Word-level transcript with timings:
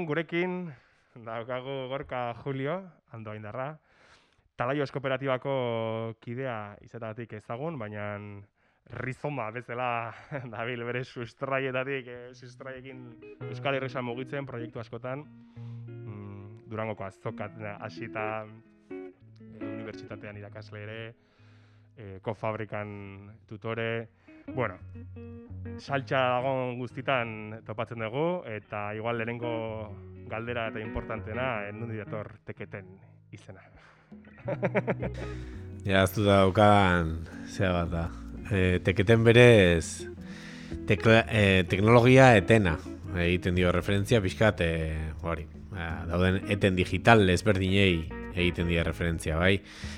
Gaurkoan 0.00 0.06
gurekin 0.08 0.72
daukagu 1.26 1.88
gorka 1.88 2.32
Julio, 2.42 2.88
ando 3.12 3.34
indarra. 3.34 3.76
Talaios 4.56 4.90
kooperatibako 4.92 6.14
kidea 6.20 6.76
izatatik 6.80 7.34
ezagun, 7.36 7.76
baina 7.78 8.16
rizoma 8.96 9.50
bezala 9.52 10.14
dabil 10.54 10.84
bere 10.84 11.04
sustraietatik, 11.04 12.08
eh, 12.08 12.32
sustraiekin 12.32 13.02
Euskal 13.50 13.76
Herrisa 13.76 14.00
mugitzen 14.00 14.46
proiektu 14.46 14.80
askotan. 14.80 15.26
Mm, 15.60 16.64
Durangoko 16.70 17.04
azokat 17.04 17.60
hasita 17.76 18.46
eh, 18.88 19.60
unibertsitatean 19.60 20.40
irakasle 20.40 20.80
ere, 20.80 21.00
eh, 21.98 22.18
kofabrikan 22.22 23.36
tutore, 23.46 24.08
bueno, 24.54 24.78
saltxa 25.78 26.20
dagon 26.36 26.78
guztitan 26.78 27.60
topatzen 27.66 28.04
dugu, 28.04 28.42
eta 28.48 28.90
igual 28.94 29.18
lehenengo 29.18 29.52
galdera 30.30 30.68
eta 30.70 30.80
importantena, 30.80 31.66
eh, 31.66 31.72
nundi 31.72 31.96
dator 32.00 32.36
teketen 32.46 32.86
izena. 33.32 33.64
Ja, 35.80 36.02
aztu 36.02 36.26
daukan, 36.26 37.22
zea 37.48 37.70
bat 37.72 37.88
da. 37.88 38.02
E, 38.52 38.82
teketen 38.84 39.22
berez, 39.24 40.04
tekla, 40.90 41.22
e, 41.24 41.62
teknologia 41.70 42.34
etena 42.36 42.74
egiten 43.16 43.56
dio 43.56 43.72
referentzia, 43.72 44.20
pixkat, 44.20 44.60
e, 44.60 44.98
hori, 45.24 45.46
ba, 45.72 46.02
dauden 46.10 46.42
eten 46.52 46.76
digital 46.76 47.24
ezberdinei 47.32 48.19
egiten 48.34 48.68
dira 48.70 48.84
referentzia, 48.86 49.36
bai? 49.40 49.56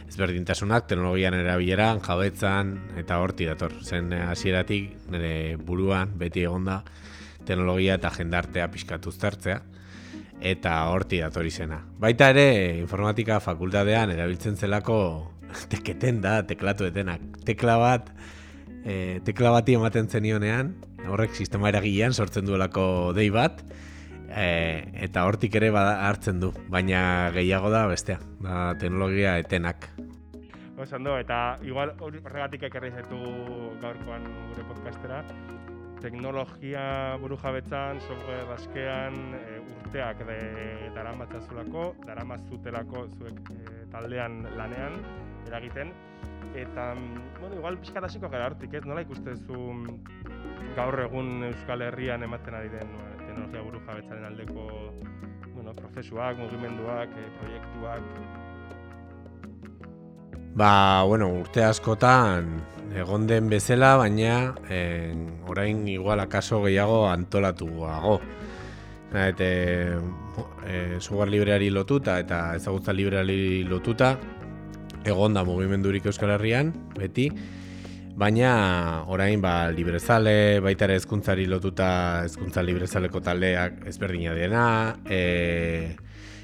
Ezberdintasunak 0.09 0.89
teknologian 0.91 1.37
erabileran, 1.39 2.01
jabetzan, 2.05 2.75
eta 3.01 3.19
horti 3.23 3.49
dator. 3.49 3.75
Zen 3.83 4.13
eh, 4.13 4.23
hasieratik 4.29 5.11
nire 5.13 5.57
buruan, 5.57 6.17
beti 6.19 6.47
egonda, 6.47 6.83
teknologia 7.47 7.99
eta 7.99 8.13
jendartea 8.15 8.69
pixkat 8.73 9.07
uztartzea 9.11 9.61
eta 10.43 10.75
horti 10.91 11.21
dator 11.23 11.47
izena. 11.47 11.79
Baita 12.03 12.33
ere, 12.35 12.47
informatika 12.81 13.39
fakultatean 13.41 14.11
erabiltzen 14.15 14.59
zelako 14.59 14.99
teketen 15.73 16.21
da, 16.25 16.41
teklatu 16.47 16.89
etenak. 16.89 17.23
Tekla 17.47 17.77
bat, 17.79 18.11
e, 18.85 19.21
tekla 19.27 19.55
bati 19.55 19.79
ematen 19.79 20.11
zenionean, 20.11 20.75
horrek 21.07 21.35
sistema 21.39 21.71
eragilean 21.71 22.15
sortzen 22.15 22.47
duelako 22.47 22.85
dei 23.17 23.29
bat, 23.35 23.63
e, 24.37 24.89
eta 25.07 25.25
hortik 25.29 25.55
ere 25.61 25.71
bada 25.75 26.09
hartzen 26.09 26.41
du, 26.41 26.53
baina 26.73 27.31
gehiago 27.35 27.71
da 27.73 27.87
bestea, 27.91 28.19
da 28.43 28.73
teknologia 28.81 29.37
etenak. 29.43 29.89
Oso 30.83 30.97
ondo, 30.97 31.17
eta 31.21 31.59
igual 31.63 31.95
horregatik 32.03 32.65
ekarri 32.67 32.91
zaitu 32.91 33.19
gaurkoan 33.83 34.25
gure 34.51 34.65
podcastera, 34.71 35.23
teknologia 36.03 37.17
buru 37.23 37.37
jabetzan, 37.39 38.01
software 38.09 38.57
askean, 38.57 39.19
e, 39.39 39.61
urteak 39.77 40.25
de, 40.27 40.39
daramatzazulako, 40.97 41.93
daramazutelako 42.07 43.07
zuek 43.19 43.53
e, 43.55 43.85
taldean 43.93 44.43
lanean, 44.59 44.99
eragiten, 45.47 45.93
eta, 46.55 46.95
bueno, 47.41 47.57
igual 47.57 47.79
pixkat 47.79 48.05
hasiko 48.09 48.29
gara 48.33 48.51
hortik, 48.51 48.75
ez? 48.75 48.85
Nola 48.89 49.05
ikustezu 49.07 49.59
gaur 50.77 51.01
egun 51.05 51.47
Euskal 51.49 51.85
Herrian 51.87 52.25
ematen 52.27 52.57
ari 52.57 52.71
den 52.73 52.95
eh, 52.99 53.22
teknologia 53.33 53.63
buru 53.65 53.81
jabetzaren 53.87 54.25
aldeko 54.29 54.63
bueno, 55.55 55.73
prozesuak, 55.73 56.37
mugimenduak, 56.39 57.09
e, 57.17 57.29
proiektuak, 57.41 58.03
Ba, 60.53 61.03
bueno, 61.09 61.31
urte 61.41 61.63
askotan 61.65 62.59
egon 62.93 63.25
den 63.27 63.47
bezala, 63.49 63.95
baina 63.97 64.53
eh, 64.69 65.15
orain 65.49 65.87
igual 65.89 66.21
akaso 66.21 66.59
gehiago 66.67 67.07
antolatuago. 67.09 68.19
Eta 69.17 69.49
e, 69.49 71.01
software 71.01 71.31
libreari 71.33 71.71
lotuta 71.73 72.19
eta 72.21 72.43
ezagutza 72.59 72.93
libreari 72.93 73.65
lotuta 73.65 74.19
egon 75.09 75.33
da 75.33 75.45
mugimendurik 75.45 76.05
Euskal 76.13 76.35
Herrian, 76.37 76.75
beti, 77.01 77.31
baina 78.17 79.05
orain 79.09 79.41
ba, 79.41 79.71
librezale, 79.73 80.61
baita 80.61 80.87
ere 80.89 81.01
hezkuntzari 81.01 81.47
lotuta 81.49 82.23
hezkuntza 82.25 82.63
librezaleko 82.63 83.21
taldeak 83.25 83.85
ezberdina 83.89 84.35
dena, 84.37 84.65
e, 85.09 85.97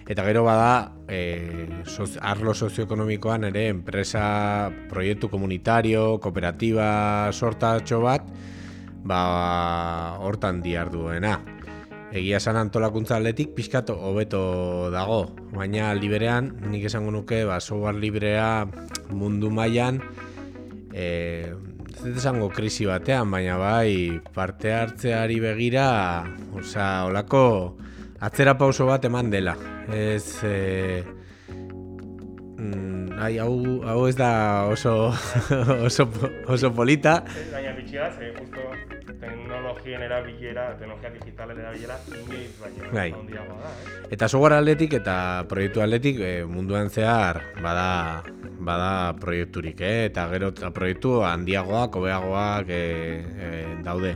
Eta 0.09 0.25
gero 0.25 0.41
bada, 0.41 0.95
e, 1.05 1.69
soz, 1.85 2.15
arlo 2.25 2.55
sozioekonomikoan 2.57 3.43
ere 3.51 3.67
enpresa, 3.69 4.71
proiektu 4.89 5.29
komunitario, 5.29 6.17
kooperatiba 6.25 7.29
sortatxo 7.37 7.99
bat, 8.01 8.25
ba, 9.05 10.17
hortan 10.25 10.63
diarduena. 10.65 11.35
Egia 12.09 12.41
esan 12.41 12.57
antolakuntza 12.57 13.19
atletik 13.19 13.53
pixkat 13.53 13.93
hobeto 13.93 14.89
dago, 14.95 15.27
baina 15.53 15.93
liberean 15.93 16.55
nik 16.73 16.89
esango 16.89 17.13
nuke 17.13 17.43
ba, 17.45 17.61
software 17.61 18.01
librea 18.01 18.65
mundu 19.13 19.53
mailan 19.53 20.01
e, 20.93 21.07
ez 21.99 22.01
dut 22.05 22.19
esango 22.21 22.49
krisi 22.55 22.87
batean, 22.89 23.31
baina 23.31 23.59
bai 23.61 24.21
parte 24.35 24.73
hartzeari 24.75 25.39
begira, 25.43 25.89
osea, 26.57 27.07
olako 27.09 27.45
atzera 28.21 28.57
pauso 28.59 28.87
bat 28.89 29.05
eman 29.09 29.31
dela. 29.31 29.57
Ez, 29.95 30.43
e, 30.45 31.03
mm, 32.59 33.19
ai, 33.19 33.39
hau, 33.43 33.55
hau 33.89 34.07
ez 34.09 34.17
da 34.19 34.33
oso, 34.71 34.95
oso, 35.89 36.09
oso 36.47 36.73
polita, 36.75 37.23
Baina 37.53 37.75
bitxia, 37.77 38.13
ze 38.15 38.33
justo 38.37 38.88
teknologien 39.79 40.03
erabilera, 40.03 40.77
teknologia 40.77 41.11
digitalen 41.11 41.59
erabilera, 41.59 41.97
inoiz 42.09 42.53
baina 42.61 42.91
Bai. 42.93 43.13
handiagoa 43.13 43.59
da, 43.63 43.71
eh? 43.71 44.07
Eta 44.11 44.29
software 44.29 44.59
atletik 44.59 44.95
eta 44.99 45.45
proiektu 45.49 45.83
atletik 45.83 46.21
e, 46.21 46.45
munduan 46.45 46.91
zehar 46.91 47.43
bada, 47.63 48.23
bada 48.59 49.15
proiekturik, 49.21 49.81
eh? 49.81 50.07
eta 50.11 50.29
gero 50.33 50.51
eta 50.55 50.71
proiektu 50.71 51.23
handiagoak, 51.23 51.97
hobeagoak 51.97 52.69
e, 52.69 52.85
e, 53.39 53.51
daude. 53.85 54.15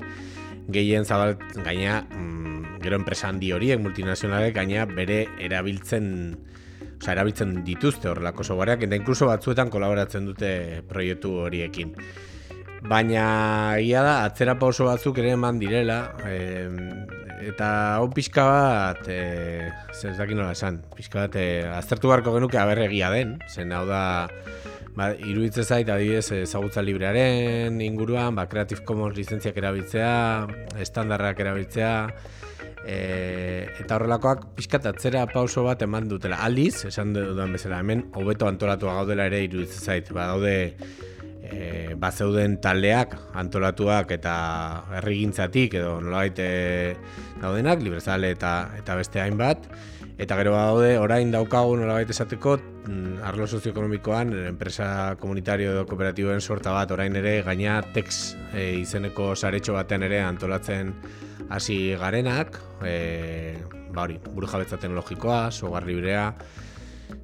Gehien 0.72 1.04
zabal, 1.04 1.36
gaina, 1.64 2.02
mm, 2.06 2.80
gero 2.82 2.96
enpresa 2.96 3.28
handi 3.28 3.52
horiek, 3.52 3.80
multinazionalek, 3.82 4.54
gaina 4.54 4.86
bere 4.86 5.26
erabiltzen 5.42 6.10
Osa, 7.02 7.16
erabiltzen 7.16 7.64
dituzte 7.66 8.06
horrelako 8.06 8.44
softwareak, 8.46 8.84
eta 8.86 8.94
inkluso 8.94 9.26
batzuetan 9.26 9.72
kolaboratzen 9.74 10.22
dute 10.28 10.52
proiektu 10.86 11.32
horiekin. 11.42 11.96
Baina 12.82 13.78
egia 13.78 14.02
da, 14.02 14.14
atzera 14.26 14.56
pauso 14.58 14.88
batzuk 14.88 15.20
ere 15.22 15.36
eman 15.36 15.60
direla, 15.60 16.00
e, 16.26 16.66
eta 17.52 17.68
hau 17.98 18.08
pixka 18.10 18.42
bat, 18.48 19.06
e, 19.06 19.70
zer 19.94 20.10
ez 20.10 20.18
dakit 20.18 20.34
nola 20.38 20.50
esan, 20.56 20.80
pixka 20.96 21.20
bat, 21.22 21.38
e, 21.38 21.62
aztertu 21.76 22.10
beharko 22.10 22.34
genuke 22.34 22.58
aberregia 22.58 23.12
den, 23.14 23.36
zen 23.46 23.70
hau 23.76 23.84
da, 23.86 24.02
ba, 24.98 25.12
iruditzen 25.14 25.62
zait, 25.62 25.92
adibidez, 25.94 26.26
ezagutza 26.42 26.82
librearen 26.82 27.78
inguruan, 27.86 28.34
ba, 28.34 28.48
Creative 28.50 28.82
Commons 28.88 29.14
lizentziak 29.16 29.62
erabiltzea, 29.62 30.12
estandarrak 30.82 31.38
erabiltzea, 31.46 31.94
e, 32.82 32.98
eta 33.78 33.94
horrelakoak 33.94 34.48
pixkat 34.58 34.90
atzera 34.90 35.22
pauso 35.30 35.62
bat 35.68 35.86
eman 35.86 36.10
dutela. 36.10 36.42
Aldiz, 36.42 36.88
esan 36.90 37.14
dudan 37.14 37.54
bezala, 37.54 37.78
hemen 37.78 38.08
hobeto 38.18 38.50
antolatua 38.50 38.98
gaudela 38.98 39.30
ere 39.30 39.44
iruditzen 39.46 39.86
zait, 39.86 40.10
ba, 40.10 40.32
daude 40.34 40.56
e, 41.52 41.94
bazeuden 42.00 42.58
taldeak 42.64 43.14
antolatuak 43.38 44.10
eta 44.16 44.34
herrigintzatik 44.98 45.76
edo 45.80 45.98
nolabait 46.00 46.38
e, 46.40 46.50
daudenak, 47.42 47.82
librezale 47.84 48.32
eta 48.34 48.52
eta 48.78 48.96
beste 48.98 49.20
hainbat, 49.22 49.68
eta 50.18 50.36
gero 50.40 50.54
daude 50.56 50.96
orain 51.00 51.32
daukagu 51.32 51.76
nolabait 51.76 52.10
esateko 52.10 52.56
mm, 52.86 53.20
arlo 53.28 53.46
sozioekonomikoan 53.46 54.32
enpresa 54.52 55.16
komunitario 55.20 55.72
edo 55.76 55.84
kooperatiboen 55.88 56.40
sorta 56.40 56.72
bat 56.74 56.90
orain 56.90 57.16
ere 57.18 57.40
gaina 57.46 57.80
Tex 57.94 58.36
e, 58.54 58.72
izeneko 58.80 59.34
saretxo 59.36 59.76
batean 59.76 60.08
ere 60.08 60.22
antolatzen 60.24 60.94
hasi 61.52 61.94
garenak, 62.00 62.56
e, 62.86 63.58
ba 63.92 64.06
hori, 64.06 64.16
burujabetza 64.32 64.78
teknologikoa, 64.80 65.50
software 65.52 65.86
librea, 65.86 66.30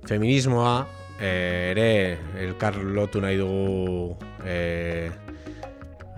feminismoa, 0.09 0.75
e, 1.21 1.31
ere 1.73 2.19
elkar 2.45 2.79
lotu 2.79 3.21
nahi 3.21 3.39
dugu 3.39 4.17
e, 4.45 5.11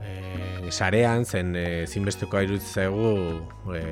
e, 0.04 0.70
sarean, 0.70 1.24
zen 1.24 1.54
e, 1.56 1.86
zinbestekoa 1.86 2.44
iruditzen 2.46 2.84
zaigu 2.84 3.74
e, 3.76 3.84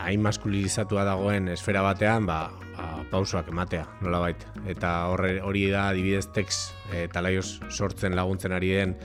hain 0.00 0.22
maskulinizatua 0.24 1.04
dagoen 1.04 1.50
esfera 1.52 1.82
batean, 1.84 2.26
ba, 2.26 2.42
ba, 2.76 2.90
pausoak 3.10 3.50
ematea, 3.52 3.86
nolabait. 4.00 4.46
Eta 4.70 4.94
horre, 5.12 5.36
hori 5.44 5.66
da 5.70 5.88
adibidez 5.90 6.30
tex 6.34 6.70
e, 6.92 7.06
talaioz 7.12 7.60
sortzen 7.68 8.16
laguntzen 8.16 8.56
ari 8.56 8.72
den 8.78 8.96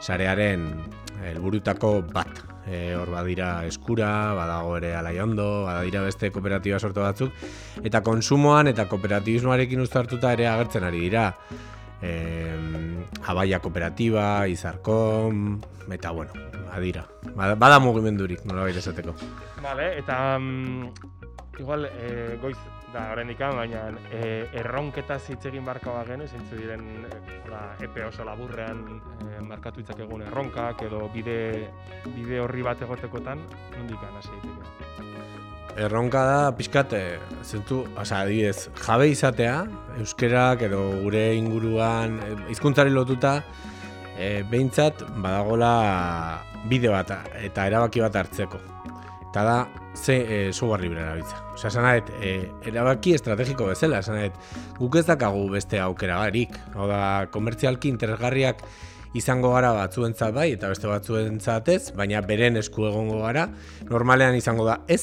sarearen 0.00 0.70
helburutako 1.20 2.00
bat 2.14 2.49
e, 2.66 2.94
hor 2.96 3.10
badira 3.12 3.64
eskura, 3.68 4.34
badago 4.36 4.76
ere 4.78 4.94
alaiondo, 4.96 5.64
badira 5.66 6.02
beste 6.06 6.30
kooperatiba 6.34 6.78
sortu 6.78 7.04
batzuk, 7.04 7.34
eta 7.82 8.02
konsumoan 8.06 8.70
eta 8.72 8.86
kooperatibismoarekin 8.90 9.80
uztartuta 9.84 10.32
ere 10.36 10.48
agertzen 10.50 10.86
ari 10.88 11.04
dira. 11.08 11.30
E, 12.00 12.12
Abaia 13.28 13.60
kooperatiba, 13.60 14.46
Izarkom, 14.48 15.60
eta 15.92 16.10
bueno, 16.16 16.32
badira. 16.70 17.04
Bada, 17.36 17.54
bada 17.54 17.78
mugimendurik, 17.82 18.44
nola 18.48 18.68
esateko. 18.70 19.14
Vale, 19.62 19.92
eta 19.98 20.38
mm, 20.38 20.88
igual 21.60 21.84
e, 21.86 22.38
goiz 22.40 22.56
da 22.92 23.10
oraindik 23.12 23.38
baina 23.38 23.84
e, 24.10 24.46
erronketaz 24.60 25.22
hitz 25.30 25.44
egin 25.46 25.64
barka 25.64 25.92
bagenu, 25.94 26.26
zeintzu 26.26 26.58
diren 26.58 26.84
hola, 27.46 27.62
epe 27.82 28.04
oso 28.04 28.24
laburrean 28.26 28.82
e, 29.26 29.40
markatu 29.46 29.80
egun 29.80 30.22
erronkak 30.26 30.82
edo 30.82 31.08
bide 31.14 31.70
bide 32.14 32.40
horri 32.40 32.62
bat 32.62 32.82
egotekotan, 32.82 33.38
nondik 33.76 33.98
hasi 34.10 34.30
daiteke. 34.30 34.88
Erronka 35.80 36.24
da 36.26 36.52
pixkat, 36.52 36.94
zentu, 37.44 37.84
osea, 37.96 38.24
adibidez, 38.24 38.68
jabe 38.74 39.08
izatea, 39.08 39.66
euskerak 39.98 40.62
edo 40.66 40.80
gure 41.04 41.34
inguruan 41.36 42.18
hizkuntzari 42.50 42.90
lotuta, 42.90 43.36
e, 44.18 44.42
behintzat 44.50 45.04
badagola 45.22 46.40
bide 46.68 46.90
bat 46.92 47.14
eta 47.40 47.66
erabaki 47.70 48.02
bat 48.02 48.16
hartzeko. 48.16 48.58
Eta 49.30 49.44
da, 49.46 49.56
ze 49.94 50.16
e, 50.48 50.52
software 50.52 50.82
libre 50.82 51.00
erabiltza. 51.00 51.40
Osea, 51.54 51.70
esan 51.70 51.86
e, 52.22 52.34
erabaki 52.70 53.14
estrategiko 53.14 53.66
bezala, 53.70 54.00
esan 54.00 54.20
guk 54.78 54.96
ez 54.96 55.06
dakagu 55.06 55.48
beste 55.50 55.80
aukera 55.80 56.20
garik. 56.24 56.56
Hau 56.74 56.86
da, 56.88 57.26
komertzialki 57.32 57.90
interesgarriak 57.90 58.62
izango 59.18 59.50
gara 59.54 59.72
batzuentzat 59.74 60.34
bai, 60.34 60.52
eta 60.54 60.70
beste 60.70 60.86
batzuentzat 60.86 61.68
ez, 61.72 61.82
baina 61.98 62.20
beren 62.22 62.56
esku 62.60 62.86
egongo 62.86 63.20
gara, 63.24 63.48
normalean 63.90 64.36
izango 64.38 64.66
da 64.68 64.78
ez. 64.88 65.02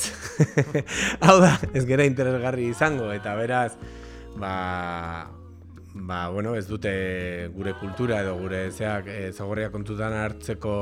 Hau 1.26 1.40
da, 1.44 1.58
ez 1.74 1.84
gera 1.90 2.08
interesgarri 2.08 2.70
izango, 2.72 3.12
eta 3.12 3.36
beraz, 3.36 3.74
ba, 4.40 5.28
ba, 5.94 6.30
bueno, 6.32 6.56
ez 6.56 6.68
dute 6.70 7.50
gure 7.56 7.76
kultura 7.82 8.22
edo 8.24 8.38
gure 8.40 8.70
zeak 8.72 9.12
e, 9.12 9.32
kontutan 9.72 10.14
hartzeko 10.14 10.78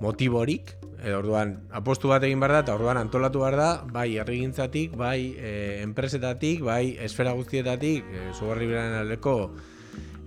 motiborik, 0.00 0.74
edo 1.02 1.20
orduan 1.20 1.54
apostu 1.74 2.10
bat 2.10 2.22
egin 2.26 2.40
behar 2.42 2.56
da, 2.58 2.60
eta 2.66 2.74
orduan 2.78 2.98
antolatu 3.00 3.42
behar 3.42 3.56
da, 3.58 3.70
bai 3.94 4.08
herrigintzatik, 4.18 4.94
bai 4.98 5.34
e, 5.38 5.52
enpresetatik, 5.82 6.62
bai 6.66 6.96
esfera 7.06 7.34
guztietatik, 7.38 8.06
e, 8.06 8.30
zugarri 8.34 8.70
aldeko 8.74 9.36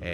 e, 0.01 0.13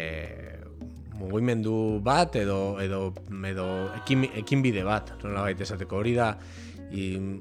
mugimendu 1.18 2.00
bat 2.06 2.36
edo 2.38 2.78
edo 2.82 3.14
edo 3.50 3.68
ekin, 4.02 4.28
ekin 4.44 4.62
bide 4.66 4.84
bat, 4.86 5.16
nola 5.24 5.48
baita 5.48 5.66
esateko. 5.66 6.02
Hori 6.02 6.14
da, 6.18 6.32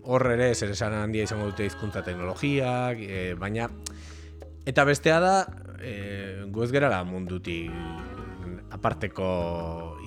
hor 0.05 0.27
ere 0.33 0.53
zer 0.55 0.73
esan 0.75 0.97
handia 0.97 1.27
izango 1.29 1.51
dute 1.53 1.69
hizkuntza 1.69 2.03
teknologiak, 2.07 3.01
e, 3.01 3.23
baina 3.39 3.69
eta 4.67 4.85
bestea 4.85 5.21
da, 5.23 5.37
e, 5.81 6.45
gu 6.51 6.65
ez 6.65 6.73
gerala 6.75 7.05
mundutik 7.05 8.16
aparteko 8.75 9.27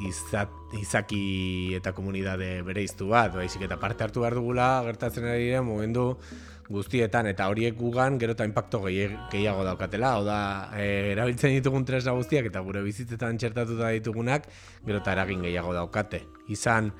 izat, 0.07 0.51
izaki 0.75 1.75
eta 1.77 1.93
komunidade 1.95 2.59
bere 2.67 2.83
iztu 2.83 3.09
bat, 3.13 3.33
baizik 3.35 3.63
eta 3.67 3.79
parte 3.79 4.03
hartu 4.03 4.23
behar 4.25 4.35
dugula 4.39 4.69
gertatzen 4.87 5.27
ari 5.29 5.47
dira 5.47 5.61
momentu 5.63 6.13
guztietan 6.69 7.25
eta 7.31 7.47
horiek 7.49 7.73
gugan 7.77 8.19
gero 8.21 8.35
eta 8.35 8.45
impacto 8.45 8.83
gehiago 8.85 9.63
daukatela, 9.65 10.13
hau 10.13 10.25
da 10.25 10.41
e, 10.77 11.13
erabiltzen 11.15 11.55
ditugun 11.57 11.85
tresna 11.85 12.13
guztiak 12.17 12.51
eta 12.51 12.61
gure 12.65 12.83
bizitzetan 12.85 13.39
txertatuta 13.41 13.89
ditugunak 13.95 14.45
gero 14.85 15.01
eta 15.01 15.15
eragin 15.17 15.41
gehiago 15.47 15.73
daukate. 15.73 16.21
Izan 16.53 16.91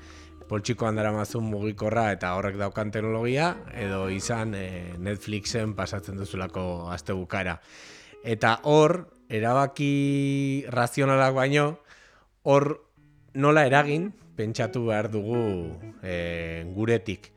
poltsikoan 0.50 0.98
dara 0.98 1.12
mazun 1.14 1.46
mugikorra 1.46 2.08
eta 2.16 2.32
horrek 2.34 2.58
daukan 2.58 2.90
teknologia, 2.90 3.52
edo 3.78 4.08
izan 4.10 4.56
e, 4.58 4.96
Netflixen 4.98 5.76
pasatzen 5.78 6.18
duzulako 6.18 6.90
azte 6.90 7.14
bukara. 7.14 7.60
Eta 8.26 8.56
hor, 8.66 9.04
erabaki 9.30 10.66
razionalak 10.68 11.34
baino, 11.36 11.66
hor 12.42 12.72
nola 13.34 13.64
eragin, 13.68 14.10
pentsatu 14.36 14.86
behar 14.88 15.10
dugu 15.12 15.40
e, 16.02 16.64
guretik. 16.74 17.30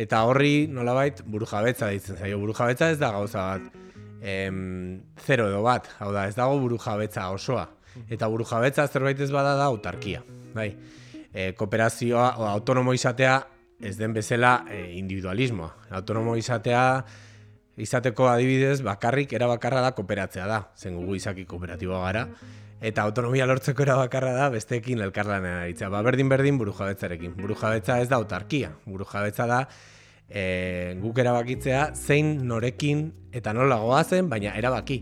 Eta 0.00 0.24
horri 0.26 0.66
nolabait 0.70 1.20
buru 1.26 1.46
jabetza 1.46 1.90
ditzen 1.92 2.18
zaio. 2.18 2.40
Buru 2.42 2.54
jabetza 2.56 2.90
ez 2.90 2.98
da 2.98 3.12
gauza 3.14 3.44
bat 3.52 3.82
em, 4.24 5.02
zero 5.26 5.48
edo 5.50 5.62
bat. 5.62 5.90
Hau 6.00 6.10
da, 6.14 6.26
ez 6.26 6.34
dago 6.34 6.58
buru 6.62 6.78
jabetza 6.82 7.28
osoa. 7.34 7.68
Eta 8.10 8.28
buru 8.30 8.46
jabetza 8.48 8.88
zerbait 8.88 9.20
ez 9.20 9.30
bada 9.30 9.54
da 9.58 9.68
autarkia. 9.70 10.24
Bai. 10.54 10.72
E, 11.30 11.52
kooperazioa, 11.58 12.32
o, 12.40 12.48
autonomo 12.48 12.94
izatea 12.94 13.36
ez 13.84 13.96
den 13.98 14.14
bezala 14.16 14.64
e, 14.70 14.96
individualismoa. 14.98 15.70
Autonomo 16.00 16.36
izatea 16.40 17.04
izateko 17.76 18.28
adibidez, 18.30 18.82
bakarrik 18.86 19.32
era 19.32 19.48
bakarra 19.50 19.80
da 19.82 19.94
kooperatzea 19.96 20.46
da, 20.46 20.60
zen 20.76 20.94
gugu 20.98 21.16
izaki 21.18 21.46
kooperatiboa 21.48 22.04
gara, 22.04 22.28
eta 22.84 23.02
autonomia 23.02 23.46
lortzeko 23.48 23.82
era 23.82 23.96
bakarra 23.96 24.34
da 24.36 24.50
besteekin 24.52 25.00
elkarlanean 25.06 25.64
aritzea. 25.64 25.88
Ba, 25.90 26.02
berdin 26.06 26.28
berdin 26.28 26.58
buru 26.60 26.74
jabetzarekin. 26.76 27.34
Buru 27.38 27.56
jabetza 27.58 27.98
ez 28.02 28.08
da 28.10 28.20
autarkia, 28.20 28.74
buru 28.84 29.06
jabetza 29.08 29.46
da 29.50 29.64
e, 30.28 30.94
guk 31.00 31.18
erabakitzea 31.18 31.90
zein 31.94 32.36
norekin 32.48 33.06
eta 33.32 33.54
nola 33.56 33.78
goazen, 33.82 34.28
baina 34.28 34.54
erabaki. 34.58 35.00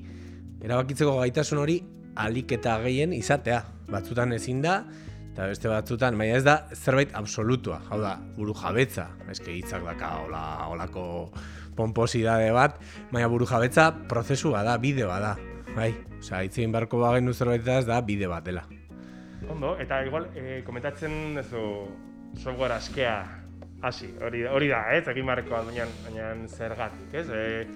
Erabakitzeko 0.62 1.16
gaitasun 1.18 1.62
hori 1.62 1.80
alik 2.22 2.54
eta 2.58 2.78
gehien 2.84 3.14
izatea. 3.16 3.62
Batzutan 3.90 4.32
ezin 4.36 4.62
da, 4.62 4.82
eta 5.32 5.48
beste 5.50 5.68
batzutan, 5.68 6.16
baina 6.18 6.38
ez 6.38 6.44
da 6.46 6.58
zerbait 6.76 7.12
absolutua. 7.18 7.80
Hau 7.90 8.00
da, 8.02 8.14
buru 8.36 8.54
jabetza, 8.56 9.08
eske 9.32 9.52
hitzak 9.58 9.84
daka 9.88 10.14
hola, 10.22 10.44
holako 10.70 11.04
pomposidade 11.76 12.50
bat, 12.52 12.78
baina 13.12 13.28
buru 13.28 13.46
jabetza 13.46 13.90
prozesu 14.08 14.52
bada, 14.52 14.76
bide 14.78 15.06
bada. 15.08 15.36
Bai, 15.76 15.92
osea, 16.18 16.42
itzein 16.44 16.72
barko 16.72 17.00
bagen 17.00 17.32
zerbait 17.32 17.66
ez 17.66 17.84
da 17.88 18.00
bide 18.00 18.28
bat 18.28 18.44
dela. 18.44 18.66
Ondo, 19.50 19.76
eta 19.80 20.02
igual, 20.06 20.28
e, 20.36 20.62
komentatzen 20.66 21.36
duzu 21.38 21.62
software 22.38 22.76
askea 22.76 23.16
hasi, 23.82 24.12
hori, 24.22 24.44
hori 24.46 24.68
da, 24.70 24.84
ez, 24.94 25.02
egin 25.10 25.26
barko 25.26 25.56
baina, 25.56 25.86
baina 26.04 26.30
zergatik, 26.46 27.14
ez? 27.18 27.26
E, 27.28 27.66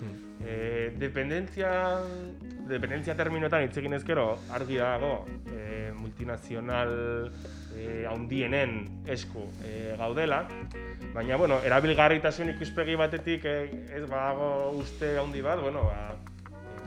e, 0.45 0.57
dependentzia, 1.00 1.73
dependentzia 2.71 3.17
terminoetan 3.19 3.67
hitz 3.67 3.76
egin 3.83 3.97
ezkero, 3.99 4.29
argi 4.55 4.79
dago, 4.79 5.15
e, 5.50 5.91
multinazional 5.97 6.95
e, 7.76 8.06
haundienen 8.09 9.04
esku 9.06 9.45
e, 9.64 9.95
gaudela, 9.99 10.42
baina, 11.14 11.37
bueno, 11.37 11.61
erabilgarritasun 11.64 12.54
ikuspegi 12.56 12.97
batetik 12.99 13.45
e, 13.45 13.56
ez 13.99 14.04
badago 14.09 14.73
uste 14.80 15.16
handi 15.21 15.45
bat, 15.45 15.61
bueno, 15.62 15.85
ba, 15.90 16.16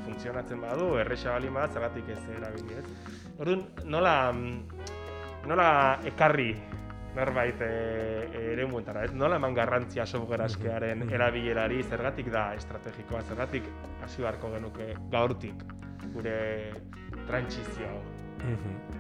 funtzionatzen 0.06 0.62
badu, 0.62 0.96
erresa 0.98 1.38
bali 1.38 1.54
bat, 1.54 1.74
zagatik 1.74 2.10
ez 2.16 2.20
erabili, 2.38 2.80
ez? 2.82 3.16
Orduan, 3.40 3.64
nola, 3.86 4.16
nola 5.48 5.70
ekarri 6.10 6.52
berbait 7.16 7.62
e, 7.66 7.72
ere 8.54 8.66
muentara, 8.70 9.06
ez? 9.06 9.14
Nola 9.14 9.40
eman 9.40 9.58
garrantzia 9.58 10.06
software 10.06 10.46
askearen 10.46 11.08
erabilerari, 11.10 11.84
zergatik 11.84 12.32
da 12.34 12.50
estrategikoa, 12.58 13.24
zergatik 13.28 13.70
hasi 14.06 14.24
beharko 14.24 14.54
genuke 14.56 14.94
gaurtik 15.12 15.66
gure 16.14 16.38
trantsizio 17.30 17.94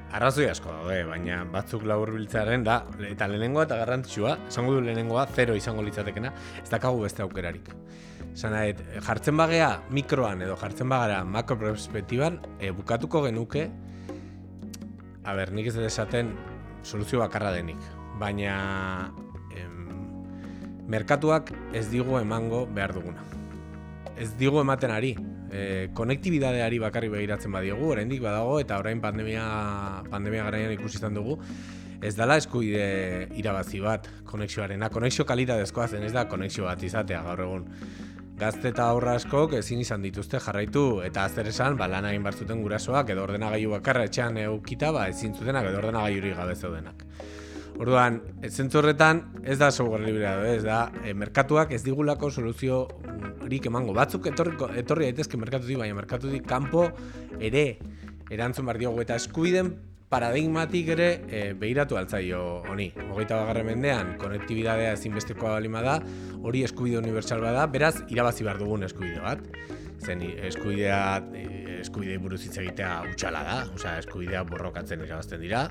Arrazoi 0.09 0.47
asko 0.49 0.71
daude, 0.73 1.03
baina 1.05 1.43
batzuk 1.53 1.83
labur 1.87 2.11
biltzaren 2.15 2.63
da, 2.65 2.79
eta 3.07 3.27
lehenengoa 3.29 3.67
eta 3.67 3.77
garrantzitsua, 3.83 4.35
esango 4.49 4.73
du 4.73 4.81
lehenengoa, 4.81 5.27
zero 5.37 5.53
izango 5.57 5.83
litzatekena, 5.85 6.31
ez 6.63 6.69
dakagu 6.71 7.03
beste 7.03 7.21
aukerarik. 7.23 7.69
Zana, 8.33 8.63
jartzen 9.05 9.37
bagea 9.37 9.69
mikroan 9.93 10.41
edo 10.45 10.57
jartzen 10.59 10.89
bagara 10.89 11.21
makro 11.23 11.59
perspektiban, 11.61 12.39
e, 12.57 12.71
bukatuko 12.73 13.21
genuke, 13.27 13.67
a 15.23 15.35
ber, 15.37 15.53
nik 15.53 15.69
ez 15.69 15.77
esaten 15.85 16.33
soluzio 16.81 17.21
bakarra 17.21 17.53
denik, 17.53 17.79
baina 18.19 18.55
em, 19.53 19.91
merkatuak 20.89 21.53
ez 21.77 21.85
digu 21.93 22.17
emango 22.17 22.65
behar 22.65 22.97
duguna. 22.97 23.21
Ez 24.17 24.33
digu 24.41 24.59
ematen 24.65 24.91
ari, 24.91 25.13
e, 25.51 25.89
konektibidadeari 25.93 26.79
bakarri 26.79 27.09
begiratzen 27.09 27.51
badiogu, 27.51 27.91
oraindik 27.95 28.21
badago 28.23 28.59
eta 28.61 28.79
orain 28.79 29.01
pandemia 29.01 29.45
pandemia 30.09 30.45
garaian 30.47 30.73
ikusi 30.75 30.99
izan 31.01 31.17
dugu, 31.17 31.39
ez 32.01 32.15
dala 32.15 32.37
eskuide 32.39 33.27
irabazi 33.39 33.81
bat 33.83 34.07
konexioarena, 34.29 34.89
konexio 34.89 35.25
kalitatezkoa 35.27 35.87
zen 35.87 36.05
ez 36.07 36.13
da 36.15 36.27
konexio 36.31 36.69
bat 36.69 36.83
izatea 36.83 37.23
gaur 37.25 37.43
egun. 37.47 37.67
Gazte 38.39 38.69
eta 38.71 38.85
aurra 38.87 39.17
askok 39.19 39.57
ezin 39.57 39.81
izan 39.83 40.05
dituzte 40.05 40.39
jarraitu 40.39 41.01
eta 41.03 41.25
azer 41.27 41.49
esan, 41.51 41.75
ba, 41.75 41.89
lan 41.91 42.07
egin 42.07 42.23
bartzuten 42.23 42.61
gurasoak 42.63 43.11
edo 43.11 43.25
ordenagailu 43.25 43.73
bakarra 43.73 44.05
etxean 44.07 44.39
eukita, 44.45 44.93
ba, 44.95 45.09
ezin 45.11 45.35
zutenak 45.35 45.67
edo 45.67 45.81
ordenagailurik 45.81 46.37
gabe 46.37 46.55
zeudenak. 46.55 47.03
Orduan, 47.79 48.17
zentzu 48.43 48.81
horretan 48.81 49.21
ez 49.47 49.55
da 49.59 49.69
software 49.71 50.03
librea 50.03 50.33
ez 50.51 50.63
da 50.65 50.79
e, 50.99 51.13
merkatuak 51.15 51.71
ez 51.71 51.79
digulako 51.85 52.27
soluzio 52.29 52.81
rik 53.47 53.69
emango. 53.71 53.93
Batzuk 53.95 54.27
etorriko, 54.33 54.67
etorri 54.81 55.07
daitezke 55.07 55.39
merkatutik, 55.39 55.79
baina 55.79 55.95
merkatutik 55.95 56.43
kanpo 56.47 56.89
ere 57.39 57.63
erantzun 58.29 58.67
behar 58.67 58.81
diogu 58.83 59.05
eta 59.05 59.15
eskubiden 59.15 59.71
paradigmatik 60.09 60.91
ere 60.97 61.07
e, 61.29 61.41
behiratu 61.61 61.95
altzaio 61.95 62.41
honi. 62.67 62.89
Hogeita 63.13 63.37
bagarren 63.39 63.69
mendean, 63.69 64.15
konektibidadea 64.19 64.95
ezinbestekoa 64.97 65.55
balima 65.55 65.83
da, 65.85 65.99
hori 66.43 66.65
eskubide 66.67 66.99
unibertsal 66.99 67.43
bada, 67.45 67.67
beraz, 67.71 67.95
irabazi 68.09 68.47
behar 68.47 68.59
dugun 68.59 68.83
eskubide 68.89 69.21
bat. 69.23 69.45
Zen 70.03 70.23
eskubidea, 70.49 70.99
e, 71.31 71.45
eskubide 71.79 72.17
buruz 72.19 72.41
hitz 72.43 72.57
egitea 72.57 72.91
utxala 73.13 73.45
da, 73.45 73.59
osea, 73.75 73.99
eskubidea 74.01 74.43
borrokatzen 74.49 75.05
irabazten 75.05 75.45
dira, 75.45 75.67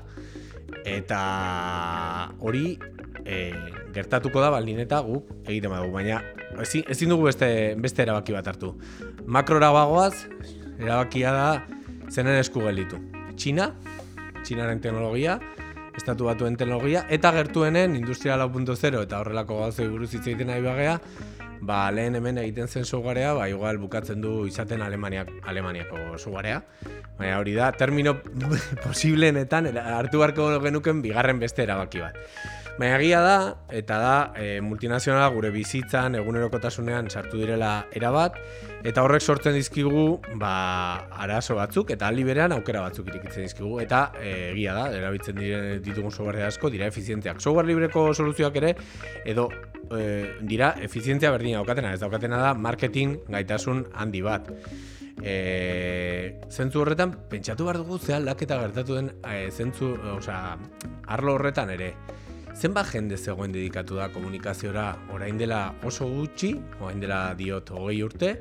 eta 0.85 1.19
hori 2.39 2.77
e, 3.25 3.39
gertatuko 3.93 4.41
da 4.41 4.51
baldin 4.53 4.79
eta 4.83 5.01
guk 5.05 5.29
egiten 5.45 5.73
badugu, 5.73 5.93
baina 5.99 6.21
ezin, 6.61 6.83
ezin 6.89 7.13
dugu 7.13 7.29
beste, 7.29 7.49
beste 7.79 8.03
erabaki 8.05 8.35
bat 8.35 8.47
hartu. 8.51 8.73
Makrora 9.25 9.71
bagoaz, 9.75 10.25
erabakia 10.79 11.33
da 11.35 11.47
zenen 12.09 12.39
esku 12.39 12.63
gelditu. 12.65 12.99
Txina, 13.39 13.71
Txinaren 14.43 14.79
teknologia, 14.81 15.37
estatu 15.99 16.29
batuen 16.29 16.55
teknologia, 16.57 17.03
eta 17.11 17.31
gertuenen 17.35 17.95
Industria 17.99 18.37
4.0 18.39 19.03
eta 19.03 19.19
horrelako 19.19 19.59
gauzei 19.65 19.87
buruz 19.91 20.13
hitz 20.13 20.25
egiten 20.25 20.49
nahi 20.51 20.63
bagea, 20.63 20.97
ba, 21.61 21.89
lehen 21.91 22.15
hemen 22.15 22.37
egiten 22.41 22.67
zen 22.67 22.85
sugarea, 22.85 23.33
ba, 23.33 23.47
igual 23.49 23.77
bukatzen 23.81 24.21
du 24.21 24.45
izaten 24.47 24.81
Alemaniak, 24.81 25.31
Alemaniako 25.47 26.17
sugarea. 26.17 26.61
Baina 27.17 27.39
hori 27.39 27.55
da, 27.57 27.71
termino 27.71 28.15
posibleenetan 28.85 29.71
hartu 29.77 30.21
beharko 30.21 30.51
genuken 30.63 31.03
bigarren 31.05 31.39
beste 31.39 31.65
erabaki 31.67 32.05
bat. 32.05 32.17
Baina 32.79 32.95
egia 32.95 33.19
da, 33.19 33.39
eta 33.75 33.95
da, 33.99 34.11
e, 34.39 34.61
multinazionala 34.63 35.25
gure 35.33 35.49
bizitzan, 35.51 36.13
egunerokotasunean 36.15 37.09
sartu 37.11 37.41
direla 37.41 37.71
erabat, 37.91 38.37
eta 38.87 39.03
horrek 39.03 39.25
sortzen 39.25 39.57
dizkigu, 39.57 40.03
ba, 40.39 40.51
arazo 41.25 41.57
batzuk, 41.57 41.91
eta 41.91 42.07
aldi 42.07 42.23
berean 42.23 42.55
aukera 42.55 42.85
batzuk 42.85 43.09
irikitzen 43.11 43.43
dizkigu, 43.49 43.81
eta 43.83 43.99
e, 44.15 44.31
egia 44.53 44.77
da, 44.77 44.85
erabiltzen 44.95 45.35
dire, 45.35 45.59
ditugun 45.83 46.13
software 46.15 46.45
asko, 46.47 46.71
dira 46.71 46.87
efizienteak. 46.87 47.41
Software 47.43 47.67
libreko 47.67 48.05
soluzioak 48.13 48.61
ere, 48.61 48.71
edo 49.27 49.49
e, 49.91 50.37
dira 50.47 50.71
efizientzia 50.79 51.33
berdina 51.35 51.59
daukatena, 51.59 51.91
ez 51.97 51.99
daukatena 51.99 52.39
da 52.45 52.53
marketing 52.55 53.17
gaitasun 53.27 53.89
handi 53.91 54.23
bat. 54.23 54.47
E, 55.19 55.35
zentzu 56.47 56.85
horretan, 56.85 57.11
pentsatu 57.27 57.67
behar 57.67 57.83
dugu 57.83 57.99
ze 57.99 58.15
aldaketa 58.15 58.61
gertatu 58.63 59.01
den 59.01 59.11
e, 59.19 59.51
zentzu, 59.51 59.97
osea, 60.15 60.55
arlo 61.11 61.35
horretan 61.35 61.75
ere 61.75 61.91
zenbat 62.55 62.89
jende 62.93 63.17
zegoen 63.17 63.51
dedikatu 63.53 63.99
da 63.99 64.09
komunikaziora? 64.13 64.87
Orain 65.13 65.37
dela 65.37 65.73
oso 65.85 66.07
gutxi, 66.09 66.53
orain 66.79 66.99
dela 66.99 67.33
diot 67.37 67.71
hogei 67.75 68.01
urte, 68.03 68.33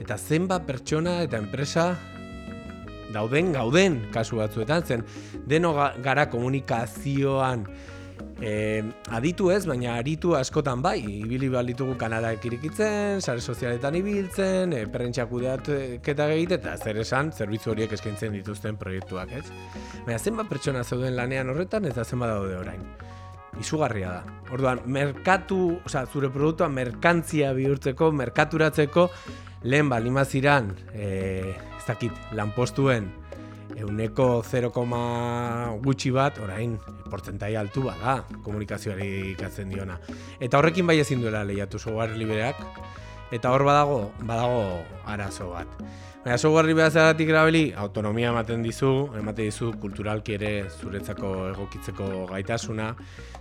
eta 0.00 0.16
zenbat 0.16 0.66
pertsona 0.68 1.20
eta 1.26 1.40
enpresa 1.42 1.90
dauden 3.14 3.52
gauden 3.54 4.00
kasu 4.12 4.40
batzuetan, 4.42 4.84
zen 4.84 5.04
deno 5.48 5.74
gara 6.04 6.26
komunikazioan 6.30 7.66
e, 8.40 8.82
aditu 9.16 9.50
ez, 9.50 9.64
baina 9.68 9.96
aritu 10.00 10.34
askotan 10.36 10.82
bai, 10.82 10.98
ibili 11.00 11.48
ditugu 11.70 11.96
kanala 11.96 12.32
ekirikitzen, 12.36 13.20
sare 13.20 13.40
sozialetan 13.40 13.94
ibiltzen, 13.94 14.72
e, 14.72 14.86
perrentxak 14.86 15.32
udeatketa 15.32 16.30
egite, 16.32 16.60
eta 16.60 16.76
zer 16.76 17.00
esan, 17.00 17.32
zerbitzu 17.32 17.70
horiek 17.70 17.92
eskaintzen 17.92 18.32
dituzten 18.32 18.76
proiektuak 18.76 19.32
ez. 19.32 19.44
Baina 20.04 20.18
zenbat 20.18 20.48
pertsona 20.48 20.84
zeuden 20.84 21.16
lanean 21.16 21.50
horretan, 21.50 21.84
eta 21.84 22.04
zenbat 22.04 22.34
daude 22.36 22.56
orain 22.56 22.82
izugarria 23.60 24.10
da. 24.18 24.36
Orduan, 24.52 24.80
merkatu, 24.86 25.80
oza, 25.86 26.04
zure 26.06 26.30
produktua 26.30 26.68
merkantzia 26.68 27.52
bihurtzeko, 27.56 28.10
merkaturatzeko, 28.14 29.08
lehen 29.66 29.88
balimaziran, 29.90 30.70
e, 30.94 31.54
ez 31.56 31.86
dakit, 31.86 32.12
lanpostuen, 32.38 33.08
euneko 33.76 34.42
0, 34.46 34.70
gutxi 35.84 36.12
bat, 36.14 36.38
orain, 36.42 36.76
portentai 37.10 37.54
altu 37.56 37.84
bat 37.86 37.98
da, 38.02 38.14
komunikazioari 38.44 39.32
ikatzen 39.32 39.72
diona. 39.72 39.98
Eta 40.40 40.58
horrekin 40.58 40.86
bai 40.86 41.00
ezin 41.02 41.20
duela 41.22 41.44
lehiatu 41.44 41.78
software 41.78 42.16
libereak, 42.16 42.62
eta 43.30 43.52
hor 43.52 43.64
badago, 43.66 44.00
badago 44.22 44.82
arazo 45.06 45.50
bat. 45.50 45.80
Baina 46.26 46.40
software 46.42 46.74
behazeratik 46.74 47.28
erabili, 47.30 47.68
autonomia 47.78 48.32
ematen 48.32 48.64
dizu, 48.64 48.88
ematen 49.14 49.46
dizu 49.46 49.68
kulturalki 49.78 50.34
ere 50.34 50.48
zuretzako 50.66 51.28
egokitzeko 51.52 52.08
gaitasuna, 52.32 52.88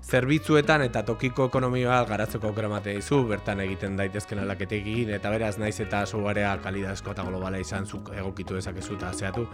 zerbitzuetan 0.05 0.83
eta 0.85 1.01
tokiko 1.07 1.47
ekonomia 1.49 2.03
garatzeko 2.05 2.51
aukera 2.51 2.69
ematen 2.69 2.99
dizu, 2.99 3.23
bertan 3.31 3.63
egiten 3.65 3.97
daitezken 3.97 4.43
aldaketekin, 4.43 5.09
eta 5.17 5.33
beraz 5.33 5.55
naiz 5.57 5.79
eta 5.81 6.03
softwarea 6.05 6.53
kalidazko 6.61 7.17
eta 7.17 7.25
globala 7.25 7.57
izan 7.57 7.89
zuk 7.89 8.13
egokitu 8.13 8.61
dezakezu 8.61 8.99
eta 8.99 9.11
zeatu. 9.17 9.47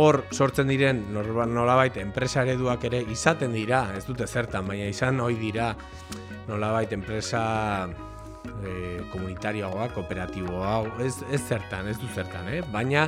Hor 0.00 0.22
sortzen 0.32 0.72
diren 0.72 1.04
nolabait 1.12 2.00
enpresa 2.00 2.40
ereduak 2.48 2.88
ere 2.88 3.04
izaten 3.12 3.52
dira, 3.52 3.90
ez 4.00 4.06
dute 4.08 4.24
zertan, 4.24 4.64
baina 4.64 4.88
izan 4.88 5.20
hoi 5.20 5.34
dira 5.36 5.74
nolabait 6.48 6.92
enpresa 6.96 7.44
e, 8.64 8.74
komunitarioa, 9.12 9.88
kooperatiboa, 9.94 10.74
ez, 11.04 11.14
ez 11.30 11.40
zertan, 11.42 11.88
ez 11.90 11.96
du 12.00 12.08
zertan, 12.12 12.48
eh? 12.52 12.62
baina 12.72 13.06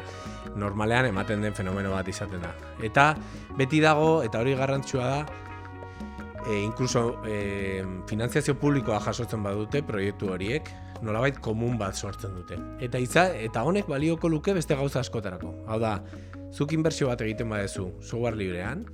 normalean 0.57 1.11
ematen 1.11 1.45
den 1.45 1.57
fenomeno 1.57 1.93
bat 1.95 2.09
izaten 2.09 2.43
da. 2.45 2.55
Eta 2.85 3.11
beti 3.59 3.83
dago, 3.85 4.23
eta 4.27 4.43
hori 4.43 4.57
garrantzua 4.59 5.11
da, 5.13 5.21
e, 6.49 6.61
inkluso 6.63 7.23
e, 7.27 7.85
finantziazio 8.09 8.57
publikoa 8.59 9.01
jasotzen 9.05 9.43
badute 9.45 9.83
proiektu 9.87 10.33
horiek, 10.35 10.71
nolabait 11.03 11.39
komun 11.43 11.79
bat 11.79 11.97
sortzen 11.97 12.35
dute. 12.35 12.59
Eta 12.85 12.99
iza, 12.99 13.29
eta 13.39 13.63
honek 13.67 13.87
balioko 13.91 14.31
luke 14.31 14.55
beste 14.57 14.77
gauza 14.79 15.03
askotarako. 15.05 15.53
Hau 15.69 15.79
da, 15.83 15.99
zuk 16.53 16.73
inbertsio 16.75 17.11
bat 17.13 17.23
egiten 17.23 17.51
badezu 17.53 17.91
software 18.01 18.39
librean, 18.39 18.85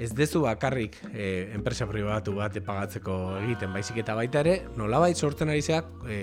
ez 0.00 0.10
dezu 0.16 0.40
bakarrik 0.46 0.96
e, 1.12 1.50
enpresa 1.54 1.86
pribatu 1.88 2.34
bat 2.38 2.56
pagatzeko 2.64 3.16
egiten 3.42 3.72
baizik 3.76 4.00
eta 4.02 4.16
baita 4.16 4.40
ere, 4.40 4.56
nolabait 4.76 5.16
sortzen 5.16 5.52
ari 5.52 5.62
zeak 5.62 5.90
e, 6.08 6.20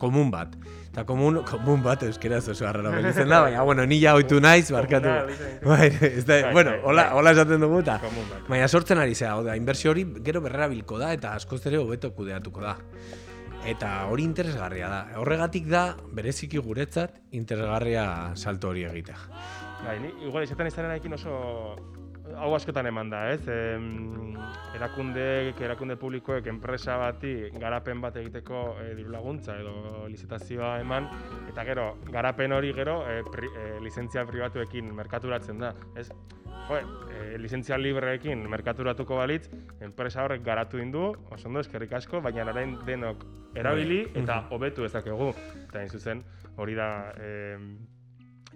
komun 0.00 0.30
bat. 0.32 0.54
Eta 0.90 1.04
komun, 1.06 1.42
komun 1.46 1.82
bat 1.84 2.02
euskeraz 2.06 2.42
oso 2.50 2.66
arrara 2.66 2.90
belitzen 2.94 3.28
da, 3.30 3.42
baina, 3.44 3.62
bueno, 3.66 3.84
nila 3.86 4.16
oitu 4.18 4.40
naiz, 4.42 4.70
barkatu. 4.74 5.12
Bai, 5.66 5.86
ez 5.90 6.24
da, 6.24 6.40
bai, 6.46 6.52
bueno, 6.56 6.72
bai, 6.72 6.80
hola, 6.82 7.04
bai. 7.10 7.18
hola 7.20 7.34
esaten 7.36 7.66
dugu 7.66 7.82
eta. 7.84 7.98
Baina 8.48 8.66
sortzen 8.68 9.02
ari 9.02 9.14
zea, 9.14 9.36
da, 9.46 9.54
inbertsio 9.60 9.92
hori 9.92 10.06
gero 10.26 10.42
berrera 10.42 10.70
bilko 10.72 10.98
da 10.98 11.12
eta 11.14 11.34
askoz 11.38 11.60
ere 11.70 11.82
hobeto 11.82 12.10
kudeatuko 12.16 12.64
da. 12.64 12.74
Eta 13.70 13.92
hori 14.08 14.24
interesgarria 14.24 14.88
da. 14.88 15.00
Horregatik 15.20 15.68
da, 15.70 15.84
bereziki 16.16 16.58
guretzat, 16.64 17.20
interesgarria 17.36 18.06
salto 18.34 18.72
hori 18.72 18.88
egitea. 18.88 19.20
Bai, 19.84 19.98
ni, 20.00 20.14
igual, 20.26 20.48
izaten 20.48 20.72
izanen 20.72 21.18
oso 21.20 21.36
hau 22.36 22.54
askotan 22.54 22.86
eman 22.90 23.10
da, 23.10 23.22
ez? 23.32 23.40
E, 23.48 23.58
erakunde, 24.76 25.24
erakunde 25.60 25.96
publikoek 26.00 26.46
enpresa 26.52 26.96
bati 27.00 27.34
garapen 27.58 28.00
bat 28.00 28.16
egiteko 28.20 28.62
e, 28.80 28.90
diru 28.98 29.12
laguntza 29.14 29.56
edo 29.60 30.06
lizitazioa 30.10 30.78
eman, 30.82 31.08
eta 31.50 31.64
gero, 31.68 31.86
garapen 32.10 32.54
hori 32.56 32.72
gero 32.76 33.00
e, 33.08 33.20
pri, 33.30 33.50
e, 33.50 33.70
lizentzia 33.84 34.24
pribatuekin 34.28 34.92
merkaturatzen 34.96 35.60
da, 35.62 35.74
ez? 35.96 36.08
Jo, 36.70 36.78
e, 37.10 37.38
lizentzia 37.42 37.78
libreekin 37.80 38.44
merkaturatuko 38.50 39.18
balitz, 39.18 39.48
enpresa 39.82 40.24
horrek 40.24 40.44
garatu 40.46 40.78
indu, 40.82 41.10
oso 41.30 41.48
ondo 41.48 41.62
eskerrik 41.64 41.92
asko, 41.98 42.20
baina 42.22 42.46
orain 42.52 42.76
denok 42.86 43.24
erabili 43.58 44.04
bai. 44.06 44.22
eta 44.22 44.42
hobetu 44.54 44.86
ezakegu. 44.86 45.32
Eta 45.66 45.80
hain 45.82 45.90
zuzen, 45.90 46.22
hori 46.56 46.76
da, 46.78 46.90
e, 47.18 47.56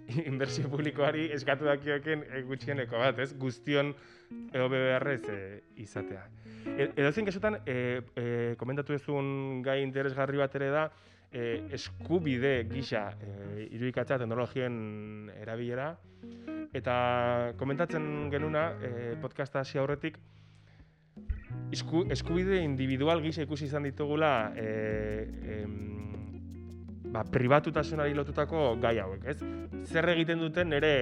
inbertsio 0.29 0.69
publikoari 0.69 1.29
eskatu 1.35 1.67
dakioken 1.67 2.23
e, 2.29 2.43
gutxieneko 2.47 2.99
bat, 3.01 3.19
ez? 3.19 3.31
Guztion 3.39 3.93
edo 4.53 4.67
BBRrez 4.69 5.23
e, 5.31 5.39
izatea. 5.81 6.25
E, 6.65 6.89
edo 6.91 7.11
zen 7.11 7.27
kasutan, 7.27 7.59
e, 7.65 7.77
e, 8.15 8.27
komentatu 8.59 8.95
ezun 8.97 9.61
gai 9.65 9.81
interesgarri 9.83 10.41
bat 10.41 10.55
ere 10.59 10.69
da, 10.73 10.85
e, 11.31 11.65
eskubide 11.75 12.57
gisa 12.71 13.09
e, 13.19 13.67
irudikatza 13.71 14.19
teknologien 14.21 15.31
erabilera, 15.41 15.91
eta 16.75 16.95
komentatzen 17.59 18.29
genuna 18.33 18.69
e, 18.83 19.15
podcasta 19.21 19.61
hasi 19.63 19.79
aurretik, 19.81 20.17
eskubide 21.71 22.61
individual 22.63 23.21
gisa 23.23 23.43
ikusi 23.45 23.65
izan 23.69 23.87
ditugula 23.87 24.51
e, 24.55 25.65
ba, 27.15 27.23
pribatutasunari 27.31 28.13
lotutako 28.17 28.75
gai 28.83 28.97
hauek, 28.99 29.25
ez? 29.31 29.39
Zer 29.87 30.09
egiten 30.11 30.41
duten 30.43 30.71
nire 30.73 30.93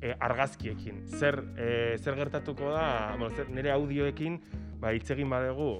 e, 0.00 0.14
argazkiekin, 0.16 1.02
zer, 1.20 1.36
e, 1.56 1.70
zer 2.00 2.16
gertatuko 2.18 2.72
da, 2.72 3.16
bueno, 3.18 3.30
zer, 3.36 3.50
nire 3.52 3.74
audioekin, 3.74 4.40
ba, 4.80 4.94
hitz 4.96 5.10
egin 5.12 5.28
badegu, 5.32 5.72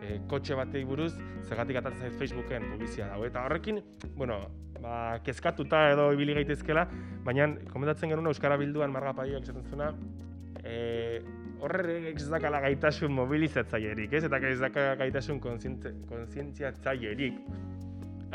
e, 0.00 0.20
kotxe 0.30 0.56
batei 0.58 0.84
buruz, 0.88 1.12
zergatik 1.44 1.76
atatzen 1.82 2.08
zait 2.08 2.20
Facebooken 2.20 2.62
publizia 2.72 3.10
dago. 3.12 3.28
Eta 3.28 3.44
horrekin, 3.46 3.82
bueno, 4.16 4.40
ba, 4.80 5.20
kezkatuta 5.26 5.90
edo 5.92 6.04
ibili 6.16 6.32
gaitezkela, 6.40 6.84
baina 7.26 7.44
komentatzen 7.72 8.08
genuen 8.12 8.32
Euskara 8.32 8.56
Bilduan 8.60 8.94
marga 8.94 9.12
paioak 9.20 9.44
esaten 9.44 9.68
zuna, 9.68 9.92
e, 10.64 11.20
horre 11.60 12.12
ez 12.12 12.28
dakala 12.32 12.60
gaitasun 12.64 13.12
mobilizatzailerik, 13.16 14.12
ez? 14.16 14.24
Eta 14.28 14.36
ez 14.48 14.60
dakala 14.60 14.96
gaitasun 15.00 15.38
kontzientziatzailerik 15.44 17.34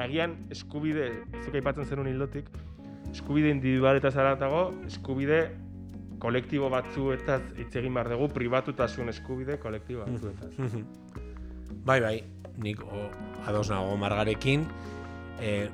agian 0.03 0.36
eskubide, 0.53 1.10
zuk 1.43 1.55
aipatzen 1.58 1.88
zenun 1.88 2.10
hildotik, 2.12 2.50
eskubide 3.12 3.51
individual 3.51 4.00
eta 4.00 4.12
zaratago, 4.12 4.70
eskubide 4.88 5.41
kolektibo 6.22 6.70
batzuetaz 6.70 7.41
hitz 7.58 7.72
egin 7.79 7.96
behar 7.98 8.12
dugu, 8.13 8.29
pribatutasun 8.36 9.10
eskubide 9.13 9.58
kolektibo 9.62 10.05
batzuetaz. 10.05 10.51
bai, 11.88 12.00
bai, 12.03 12.17
nik 12.62 12.84
o, 12.86 13.08
ados 13.50 13.70
nago 13.74 13.96
margarekin, 14.00 14.67
e, 15.41 15.70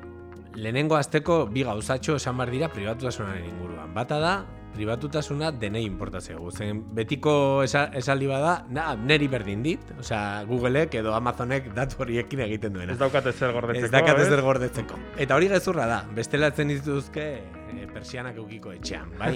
lehenengo 0.58 0.98
azteko 0.98 1.46
bi 1.52 1.66
gauzatxo 1.68 2.16
esan 2.22 2.38
behar 2.40 2.54
dira 2.54 2.72
pribatutasunaren 2.74 3.50
inguruan. 3.52 3.92
Bata 3.94 4.22
da, 4.24 4.34
pribatutasuna 4.78 5.52
denei 5.52 5.84
importatzea 5.88 6.38
Zen 6.52 6.84
betiko 6.96 7.64
esa, 7.64 7.88
esaldi 7.98 8.30
bada, 8.30 8.66
na, 8.70 8.94
neri 8.96 9.28
berdin 9.28 9.64
dit, 9.66 9.92
osea, 10.00 10.44
Googleek 10.48 10.96
edo 11.02 11.14
Amazonek 11.18 11.74
datu 11.76 12.04
horiekin 12.04 12.46
egiten 12.48 12.74
duena. 12.74 12.94
Ez 12.94 13.00
daukate 13.02 13.34
zer 13.34 13.54
gordetzeko, 13.54 13.86
Ez 13.86 13.92
daukate 13.92 14.26
zer 14.30 14.42
gordetzeko. 14.46 15.00
Eta 15.18 15.36
hori 15.36 15.50
gezurra 15.52 15.88
da, 15.90 16.02
bestelatzen 16.16 16.72
dituzke 16.74 17.28
e, 17.74 17.86
persianak 17.92 18.38
eukiko 18.42 18.72
etxean, 18.76 19.14
bai? 19.20 19.34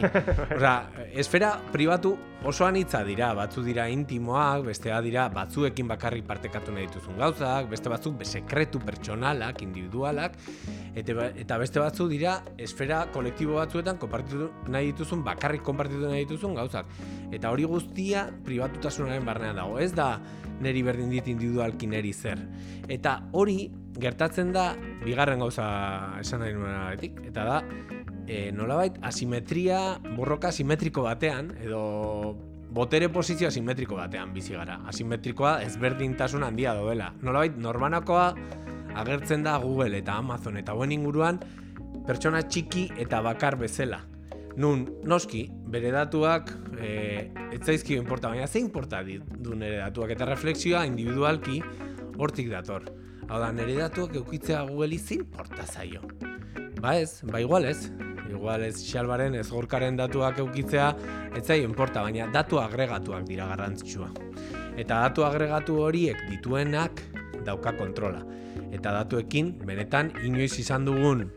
Osea, 0.57 0.75
esfera 1.23 1.51
pribatu 1.71 2.13
osoan 2.47 2.77
hitza 2.79 3.03
dira, 3.05 3.31
batzu 3.37 3.63
dira 3.65 3.87
intimoak, 3.91 4.65
bestea 4.65 4.99
dira 5.05 5.27
batzuekin 5.33 5.89
bakarrik 5.91 6.25
partekatu 6.27 6.73
nahi 6.73 6.87
dituzun 6.89 7.19
gauzak, 7.21 7.69
beste 7.71 7.91
batzuk 7.91 8.23
sekretu 8.25 8.81
pertsonalak, 8.81 9.61
individualak, 9.61 10.37
eta, 10.95 11.15
ba, 11.17 11.29
eta 11.43 11.57
beste 11.61 11.83
batzu 11.83 12.07
dira 12.09 12.39
esfera 12.57 13.05
kolektibo 13.13 13.59
batzuetan 13.59 13.99
konpartitu 14.01 14.49
nahi 14.67 14.91
dituzun, 14.91 15.23
bakarrik 15.27 15.63
konpartitu 15.65 16.09
nahi 16.09 16.25
dituzun 16.25 16.55
gauzak. 16.57 16.89
Eta 17.31 17.51
hori 17.51 17.67
guztia 17.69 18.27
pribatutasunaren 18.45 19.25
barnean 19.25 19.61
dago, 19.61 19.77
ez 19.79 19.91
da 19.93 20.15
neri 20.61 20.83
berdin 20.85 21.09
dit 21.09 21.27
individualki 21.31 21.89
neri 21.89 22.13
zer. 22.13 22.41
Eta 22.91 23.17
hori 23.37 23.69
gertatzen 24.01 24.53
da 24.55 24.71
bigarren 25.03 25.41
gauza 25.41 25.65
esan 26.21 26.45
nahi 26.45 26.55
nuenatik, 26.55 27.19
eta 27.31 27.45
da 27.47 27.57
e, 28.27 28.51
nolabait 28.51 28.97
asimetria, 29.01 29.99
borroka 30.15 30.49
asimetriko 30.49 31.03
batean, 31.07 31.53
edo 31.61 32.37
botere 32.71 33.09
posizio 33.09 33.49
asimetriko 33.49 33.97
batean 33.99 34.33
bizi 34.33 34.55
gara. 34.55 34.79
Asimetrikoa 34.87 35.59
ezberdintasun 35.65 36.43
handia 36.47 36.73
doela. 36.77 37.11
Nolabait 37.21 37.57
normanakoa 37.57 38.29
agertzen 38.95 39.43
da 39.43 39.57
Google 39.59 39.99
eta 39.99 40.15
Amazon 40.19 40.57
eta 40.59 40.73
buen 40.75 40.91
inguruan 40.91 41.39
pertsona 42.07 42.41
txiki 42.47 42.87
eta 42.99 43.21
bakar 43.23 43.57
bezala. 43.59 44.01
Nun, 44.59 44.83
noski, 45.07 45.45
bere 45.71 45.93
datuak 45.95 46.49
e, 46.75 47.31
ez 47.55 47.61
zaizkio 47.63 47.99
importa, 48.01 48.31
baina 48.31 48.47
ze 48.47 48.59
importa 48.59 48.99
du 49.03 49.55
nire 49.55 49.77
datuak 49.77 50.11
eta 50.11 50.27
refleksioa 50.27 50.85
individualki 50.87 51.61
hortik 52.17 52.49
dator. 52.51 52.89
Hau 53.31 53.37
da, 53.39 53.47
nire 53.55 53.77
datuak 53.77 54.17
eukitzea 54.19 54.65
Google 54.67 54.97
izin 54.97 55.21
porta 55.31 55.63
zaio. 55.63 56.01
Ba 56.83 56.97
ez, 56.99 57.21
ba 57.23 57.39
igual 57.39 57.63
ez, 57.69 57.87
igual 58.27 58.65
ez 58.65 58.81
xalbaren 58.83 59.37
ez 59.39 59.45
gorkaren 59.47 59.95
datuak 59.95 60.41
eukitzea, 60.43 60.89
ez 61.39 61.45
zai 61.45 61.61
importa, 61.63 62.03
baina 62.03 62.27
datu 62.33 62.59
agregatuak 62.59 63.23
dira 63.29 63.45
garrantzitsua. 63.53 64.09
Eta 64.75 64.99
datu 65.05 65.23
agregatu 65.23 65.79
horiek 65.79 66.25
dituenak 66.27 66.99
dauka 67.47 67.71
kontrola. 67.79 68.25
Eta 68.75 68.91
datuekin, 68.99 69.55
benetan, 69.63 70.11
inoiz 70.27 70.51
izan 70.59 70.91
dugun 70.91 71.29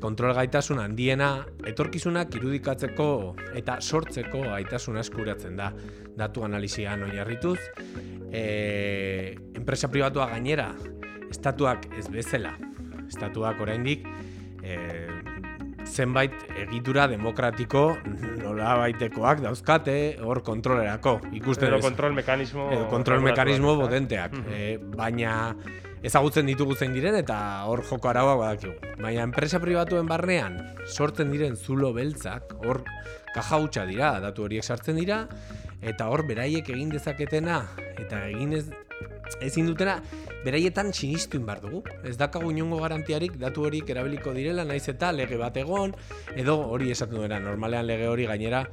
kontrol 0.00 0.36
gaitasun 0.36 0.78
handiena 0.80 1.30
etorkizunak 1.68 2.36
irudikatzeko 2.36 3.10
eta 3.56 3.80
sortzeko 3.80 4.44
gaitasuna 4.44 5.00
eskuratzen 5.04 5.56
da 5.56 5.72
datu 6.20 6.44
analizian 6.44 7.08
oinarrituz. 7.08 7.58
E, 8.28 9.36
enpresa 9.56 9.88
pribatua 9.92 10.28
gainera, 10.30 10.70
estatuak 11.30 11.86
ez 11.98 12.08
bezala, 12.12 12.54
estatuak 13.08 13.60
oraindik 13.62 14.06
e, 14.62 14.76
zenbait 15.90 16.34
egitura 16.60 17.06
demokratiko 17.10 17.84
nola 18.40 18.76
baitekoak 18.82 19.42
dauzkate 19.44 19.96
hor 20.22 20.42
kontrolerako. 20.46 21.18
Ikusten 21.40 21.70
edo 21.70 21.80
kontrol 21.82 22.14
mekanismo 22.16 22.68
edo 22.72 22.88
kontrol 22.92 23.22
mekanismo 23.24 23.76
potenteak. 23.80 24.36
E, 24.52 24.76
baina 24.78 25.54
ezagutzen 26.06 26.48
ditugu 26.48 26.76
zein 26.76 26.94
diren 26.96 27.16
eta 27.18 27.38
hor 27.68 27.82
joko 27.88 28.12
arauak 28.12 28.38
badakigu. 28.40 28.92
Baina 29.00 29.24
enpresa 29.26 29.60
pribatuen 29.62 30.08
barnean 30.08 30.60
sortzen 30.86 31.32
diren 31.32 31.56
zulo 31.56 31.92
beltzak 31.96 32.54
hor 32.64 32.84
kaja 33.34 33.60
hutsa 33.62 33.86
dira, 33.86 34.14
datu 34.20 34.46
horiek 34.46 34.64
sartzen 34.64 34.98
dira 34.98 35.24
eta 35.80 36.10
hor 36.12 36.26
beraiek 36.28 36.68
egin 36.68 36.90
dezaketena 36.92 37.62
eta 38.00 38.26
egin 38.28 38.56
ez 38.58 38.66
ezin 39.40 39.66
dutena 39.70 39.98
beraietan 40.44 40.92
sinistu 40.92 41.40
bar 41.44 41.60
dugu. 41.60 41.82
Ez 42.04 42.16
dakagu 42.16 42.50
inongo 42.50 42.80
garantiarik 42.80 43.36
datu 43.38 43.66
horiek 43.66 43.90
erabiliko 43.90 44.32
direla, 44.36 44.64
naiz 44.64 44.88
eta 44.88 45.12
lege 45.12 45.36
bat 45.40 45.56
egon, 45.56 45.94
edo 46.36 46.56
hori 46.72 46.90
esaten 46.90 47.16
duena, 47.16 47.40
normalean 47.40 47.86
lege 47.86 48.08
hori 48.08 48.26
gainera, 48.26 48.64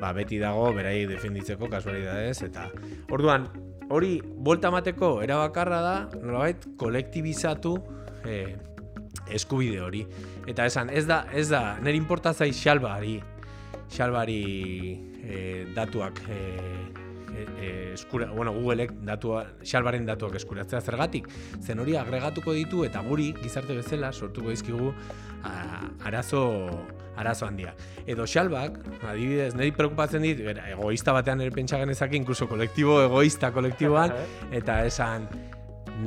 ba, 0.00 0.12
beti 0.12 0.38
dago 0.42 0.72
beraiek 0.74 1.08
defenditzeko 1.14 1.70
kasualidadez, 1.70 2.42
eta 2.48 2.68
orduan, 3.10 3.48
hori 3.90 4.18
volta 4.24 4.70
mateko 4.74 5.20
erabakarra 5.22 5.80
da, 5.84 5.96
nolabait, 6.20 6.66
kolektibizatu 6.80 7.76
eh, 8.26 8.56
eskubide 9.30 9.80
hori. 9.80 10.04
Eta 10.50 10.66
esan, 10.66 10.90
ez 10.90 11.06
da, 11.08 11.24
ez 11.32 11.48
da, 11.52 11.78
nire 11.82 11.96
importazai 12.00 12.50
xalbari, 12.56 13.18
xalbari 13.94 14.42
eh, 15.24 15.64
datuak 15.74 16.20
eh, 16.28 16.34
e, 16.34 17.03
e, 17.34 17.92
eskura, 17.94 18.30
bueno, 18.32 18.52
Googleek 18.54 18.92
datua, 19.06 19.44
xalbaren 19.66 20.06
datuak 20.06 20.36
eskuratzea 20.40 20.80
zergatik, 20.80 21.28
zen 21.60 21.80
hori 21.82 21.96
agregatuko 22.00 22.54
ditu 22.56 22.84
eta 22.86 23.02
guri 23.06 23.32
gizarte 23.42 23.76
bezala 23.76 24.12
sortuko 24.12 24.50
dizkigu 24.54 24.92
arazo 26.04 26.44
arazo 27.16 27.46
handia. 27.46 27.74
Edo 28.06 28.26
xalbak, 28.26 28.78
adibidez, 29.06 29.52
niri 29.54 29.72
preocupatzen 29.76 30.24
dit, 30.24 30.40
egoista 30.64 31.14
batean 31.14 31.44
ere 31.44 31.54
pentsa 31.54 31.78
genezak, 31.78 32.14
inkluso 32.18 32.48
kolektibo, 32.50 33.00
egoista 33.04 33.52
kolektiboan, 33.54 34.14
eta 34.58 34.80
esan, 34.88 35.28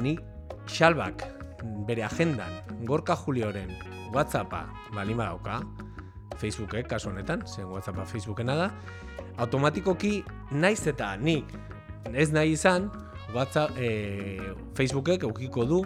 ni 0.02 0.18
xalbak 0.68 1.24
bere 1.88 2.04
agendan, 2.04 2.62
gorka 2.86 3.16
julioren, 3.16 3.72
whatsappa, 4.13 4.66
balima 4.96 5.32
dauka, 5.32 5.62
Facebookek, 6.38 6.90
kasu 6.92 7.10
honetan, 7.10 7.44
zen 7.48 7.72
whatsappa 7.72 8.06
Facebookena 8.06 8.56
da, 8.60 8.72
automatikoki 9.38 10.21
naiz 10.52 10.82
eta 10.88 11.15
nik 11.17 11.52
ez 12.13 12.32
nahi 12.32 12.56
izan 12.56 12.89
WhatsApp 13.36 13.78
e, 13.78 14.39
Facebookek 14.78 15.26
eukiko 15.28 15.65
du 15.67 15.82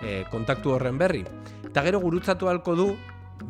e, 0.00 0.24
kontaktu 0.32 0.72
horren 0.74 0.98
berri. 0.98 1.24
Eta 1.68 1.84
gero 1.84 2.00
gurutzatu 2.00 2.48
halko 2.48 2.74
du 2.76 2.88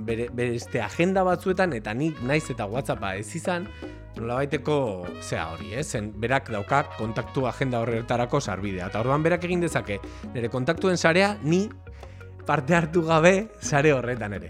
bere, 0.07 0.29
beste 0.35 0.83
agenda 0.83 1.25
batzuetan 1.27 1.73
eta 1.79 1.95
nik 1.95 2.21
naiz 2.27 2.45
eta 2.51 2.67
WhatsAppa 2.67 3.15
ez 3.21 3.29
izan 3.39 3.69
nolabaiteko 4.19 4.77
zea 5.23 5.47
hori, 5.53 5.73
eh? 5.75 5.85
zen 5.85 6.11
berak 6.21 6.51
dauka 6.53 6.83
kontaktu 6.99 7.47
agenda 7.49 7.81
horretarako 7.85 8.41
sarbidea. 8.41 8.91
Eta 8.91 9.01
orduan 9.05 9.23
berak 9.23 9.47
egin 9.47 9.63
dezake 9.63 10.01
nire 10.35 10.51
kontaktuen 10.53 10.99
sarea 10.99 11.37
ni 11.43 11.69
parte 12.51 12.75
hartu 12.75 13.05
gabe 13.07 13.53
sare 13.63 13.93
horretan 13.95 14.33
ere. 14.35 14.49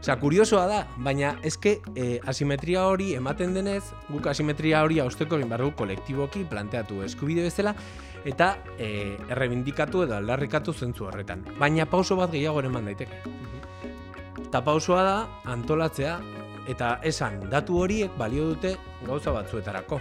Osea, 0.00 0.16
kuriosoa 0.18 0.64
da, 0.66 0.78
baina 0.98 1.36
eske 1.46 1.76
e, 1.94 2.06
asimetria 2.26 2.88
hori 2.90 3.12
ematen 3.14 3.52
denez, 3.54 3.84
guk 4.08 4.26
asimetria 4.32 4.80
hori 4.82 4.98
hausteko 4.98 5.38
egin 5.38 5.52
behar 5.52 5.62
kolektiboki 5.78 6.42
planteatu 6.50 7.04
eskubide 7.06 7.44
bezala, 7.46 7.76
eta 8.26 8.48
e, 8.78 8.88
errebindikatu 9.28 10.02
edo 10.08 10.16
aldarrikatu 10.16 10.74
zentzu 10.74 11.06
horretan. 11.06 11.44
Baina 11.60 11.86
pauso 11.86 12.18
bat 12.18 12.34
gehiago 12.34 12.64
ere 12.64 12.72
daiteke. 12.88 13.22
Eta 14.48 14.64
pausoa 14.66 15.02
da, 15.06 15.16
antolatzea, 15.54 16.18
eta 16.66 16.96
esan, 17.04 17.44
datu 17.52 17.78
horiek 17.78 18.18
balio 18.18 18.48
dute 18.50 18.74
gauza 19.06 19.30
batzuetarako. 19.30 20.00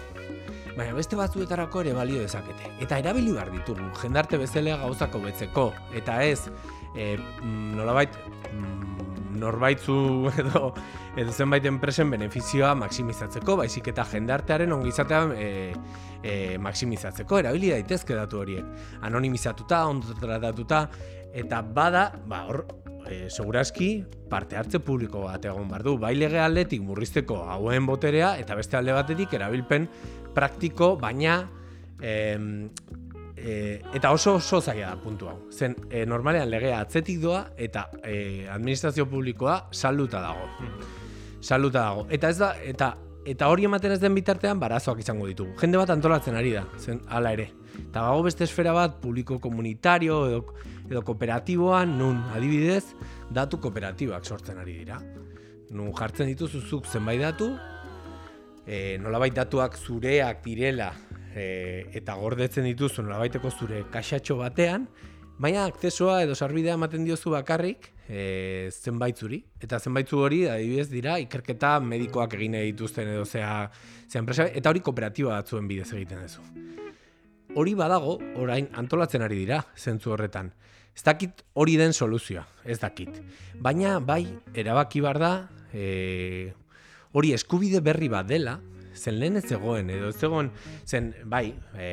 Baina 0.79 0.93
beste 0.97 1.15
batzuetarako 1.19 1.81
ere 1.85 1.93
balio 1.93 2.25
dezakete. 2.25 2.73
Eta 2.81 2.97
erabili 2.97 3.37
behar 3.37 3.51
ditugu, 3.51 3.93
jendarte 4.01 4.41
bezala 4.41 4.77
gauzako 4.81 5.19
betzeko. 5.27 5.71
Eta 5.93 6.23
ez, 6.23 6.47
e, 6.95 7.15
nolabait, 7.75 8.15
norbaitzu 9.39 9.99
edo 10.41 10.73
edo 11.19 11.33
zenbait 11.33 11.65
enpresen 11.67 12.11
benefizioa 12.13 12.73
maksimizatzeko, 12.79 13.57
baizik 13.59 13.89
eta 13.91 14.05
jendartearen 14.07 14.71
ongizatea 14.71 15.21
e, 15.35 15.47
e, 16.23 16.33
maksimizatzeko, 16.61 17.39
erabili 17.43 17.73
daitezke 17.73 18.15
datu 18.15 18.43
horiek. 18.43 18.67
Anonimizatuta, 19.07 19.85
ondo 19.89 20.15
tratatuta, 20.19 20.85
eta 21.35 21.61
bada, 21.61 22.05
ba, 22.29 22.43
hor, 22.47 22.63
e, 23.09 23.27
segurazki, 23.29 23.89
parte 24.29 24.57
hartze 24.59 24.79
publiko 24.85 25.25
bat 25.25 25.45
egon 25.49 25.67
bar 25.71 25.83
du. 25.83 25.97
Bai 25.99 26.13
lege 26.15 26.39
aldetik 26.39 26.83
murrizteko 26.85 27.41
hauen 27.49 27.89
boterea, 27.89 28.35
eta 28.41 28.57
beste 28.59 28.79
alde 28.79 28.95
batetik 28.95 29.33
erabilpen 29.39 29.89
praktiko, 30.35 30.95
baina 30.99 31.41
e, 33.43 33.81
eta 33.93 34.11
oso 34.11 34.35
oso 34.35 34.61
zaila 34.61 34.93
da 34.93 35.01
puntu 35.01 35.29
hau. 35.29 35.37
Zen 35.51 35.75
e, 35.89 36.05
normalean 36.05 36.49
legea 36.49 36.79
atzetik 36.83 37.19
doa 37.21 37.45
eta 37.57 37.87
e, 38.03 38.47
administrazio 38.49 39.07
publikoa 39.09 39.69
salduta 39.71 40.21
dago. 40.21 40.49
Salduta 41.41 41.85
dago. 41.85 42.07
Eta 42.09 42.29
ez 42.29 42.37
da 42.37 42.53
eta 42.63 42.95
eta 43.29 43.49
hori 43.51 43.65
ematen 43.67 43.91
ez 43.93 43.99
den 44.01 44.15
bitartean 44.15 44.59
barazoak 44.59 45.01
izango 45.03 45.27
ditugu. 45.27 45.53
Jende 45.59 45.77
bat 45.77 45.91
antolatzen 45.93 46.35
ari 46.39 46.53
da, 46.55 46.65
zen 46.79 47.01
hala 47.07 47.33
ere. 47.35 47.49
Eta 47.79 48.03
bago 48.03 48.23
beste 48.25 48.43
esfera 48.47 48.73
bat 48.73 48.99
publiko 49.01 49.39
komunitario 49.39 50.19
edo, 50.27 50.43
edo 50.89 51.03
kooperatiboan 51.05 51.97
nun 51.99 52.23
adibidez 52.35 52.95
datu 53.31 53.59
kooperatibak 53.61 54.25
sortzen 54.25 54.57
ari 54.57 54.79
dira. 54.81 54.99
Nun 55.69 55.93
jartzen 55.93 56.31
dituzuzuk 56.31 56.87
zenbait 56.89 57.21
datu 57.21 57.51
e, 58.65 58.97
nolabait 59.01 59.35
datuak 59.35 59.77
zureak 59.77 60.43
direla 60.45 60.93
e, 61.39 61.85
eta 61.95 62.17
gordetzen 62.19 62.67
dituzu 62.67 63.05
nolabaiteko 63.05 63.51
zure 63.51 63.85
kaxatxo 63.93 64.37
batean, 64.39 64.87
baina 65.39 65.63
akzesoa 65.69 66.21
edo 66.25 66.35
sarbidea 66.35 66.75
ematen 66.75 67.05
diozu 67.07 67.31
bakarrik 67.31 67.89
e, 68.09 68.69
zenbait 68.73 69.17
zuri. 69.17 69.39
Eta 69.61 69.79
zenbait 69.79 70.09
zu 70.09 70.19
hori, 70.19 70.43
adibidez, 70.49 70.89
dira, 70.91 71.17
ikerketa 71.23 71.77
medikoak 71.79 72.35
egin 72.39 72.57
dituzten 72.59 73.13
edo 73.13 73.25
zea, 73.25 73.69
zea 74.09 74.23
enpresa, 74.23 74.49
eta 74.49 74.73
hori 74.73 74.83
kooperatiba 74.83 75.37
batzuen 75.37 75.69
bidez 75.69 75.91
egiten 75.93 76.25
duzu. 76.25 76.43
Hori 77.57 77.73
badago, 77.77 78.19
orain 78.37 78.67
antolatzen 78.77 79.23
ari 79.25 79.39
dira, 79.45 79.63
zentzu 79.77 80.13
horretan. 80.13 80.51
Ez 80.95 81.05
dakit 81.05 81.45
hori 81.53 81.77
den 81.79 81.93
soluzioa, 81.93 82.43
ez 82.65 82.79
dakit. 82.81 83.21
Baina, 83.61 83.99
bai, 84.03 84.25
erabaki 84.57 85.01
bar 85.05 85.21
da, 85.21 85.31
e, 85.71 86.51
hori 87.13 87.33
eskubide 87.33 87.81
berri 87.85 88.09
bat 88.11 88.27
dela, 88.27 88.59
zen 88.99 89.19
lehen 89.19 89.39
ez 89.39 89.47
zegoen, 89.47 89.89
edo 89.89 90.13
ez 90.13 90.17
zegoen, 90.19 90.51
zen, 90.85 91.13
bai, 91.25 91.47
e, 91.77 91.91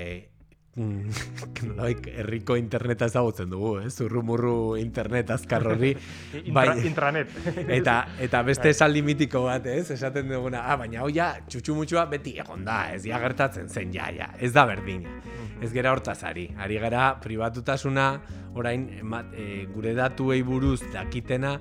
nolabait 1.65 2.05
herriko 2.21 2.57
interneta 2.61 3.07
ezagutzen 3.09 3.49
dugu, 3.49 3.71
eh? 3.81 3.89
Zurrumurru 3.89 4.77
internet 4.77 5.31
azkar 5.33 5.65
horri. 5.71 5.95
Intra, 6.43 6.75
intranet. 6.85 7.33
eta 7.79 7.97
eta 8.21 8.43
beste 8.45 8.73
esaldi 8.75 9.01
mitiko 9.07 9.47
bat, 9.47 9.65
ez? 9.73 9.89
Esaten 9.95 10.29
duguna, 10.29 10.67
ah, 10.69 10.77
baina 10.83 11.01
hoia 11.07 11.31
txutxumutsua 11.49 12.05
beti 12.13 12.37
egon 12.43 12.67
da, 12.69 12.83
ez 12.93 13.07
ja 13.09 13.21
gertatzen 13.23 13.73
zen 13.73 13.95
ja, 13.97 14.11
ja. 14.13 14.29
Ez 14.37 14.53
da 14.53 14.67
berdina. 14.69 15.17
Ez 15.65 15.73
gera 15.73 15.95
hortaz 15.97 16.19
ari. 16.29 16.51
Ari 16.61 16.77
gara 16.83 17.09
pribatutasuna 17.25 18.11
orain 18.57 18.91
emat, 19.01 19.33
e, 19.33 19.65
gure 19.73 19.97
datuei 19.97 20.43
buruz 20.45 20.83
dakitena 20.93 21.57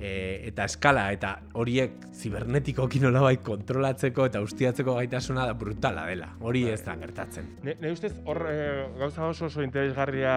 e, 0.00 0.12
eta 0.48 0.64
eskala 0.68 1.04
eta 1.14 1.34
horiek 1.60 2.08
zibernetikoki 2.16 3.00
nolabait 3.04 3.42
kontrolatzeko 3.44 4.26
eta 4.30 4.42
ustiatzeko 4.44 4.96
gaitasuna 4.96 5.46
da 5.46 5.54
brutala 5.54 6.06
dela. 6.08 6.30
Hori 6.40 6.66
ez 6.72 6.80
da 6.86 6.96
gertatzen. 7.00 7.54
Ne, 7.66 7.76
ne 7.80 7.92
ustez 7.94 8.12
hor 8.24 8.44
e, 8.50 8.60
gauza 8.98 9.28
oso 9.28 9.46
oso 9.50 9.62
interesgarria 9.62 10.34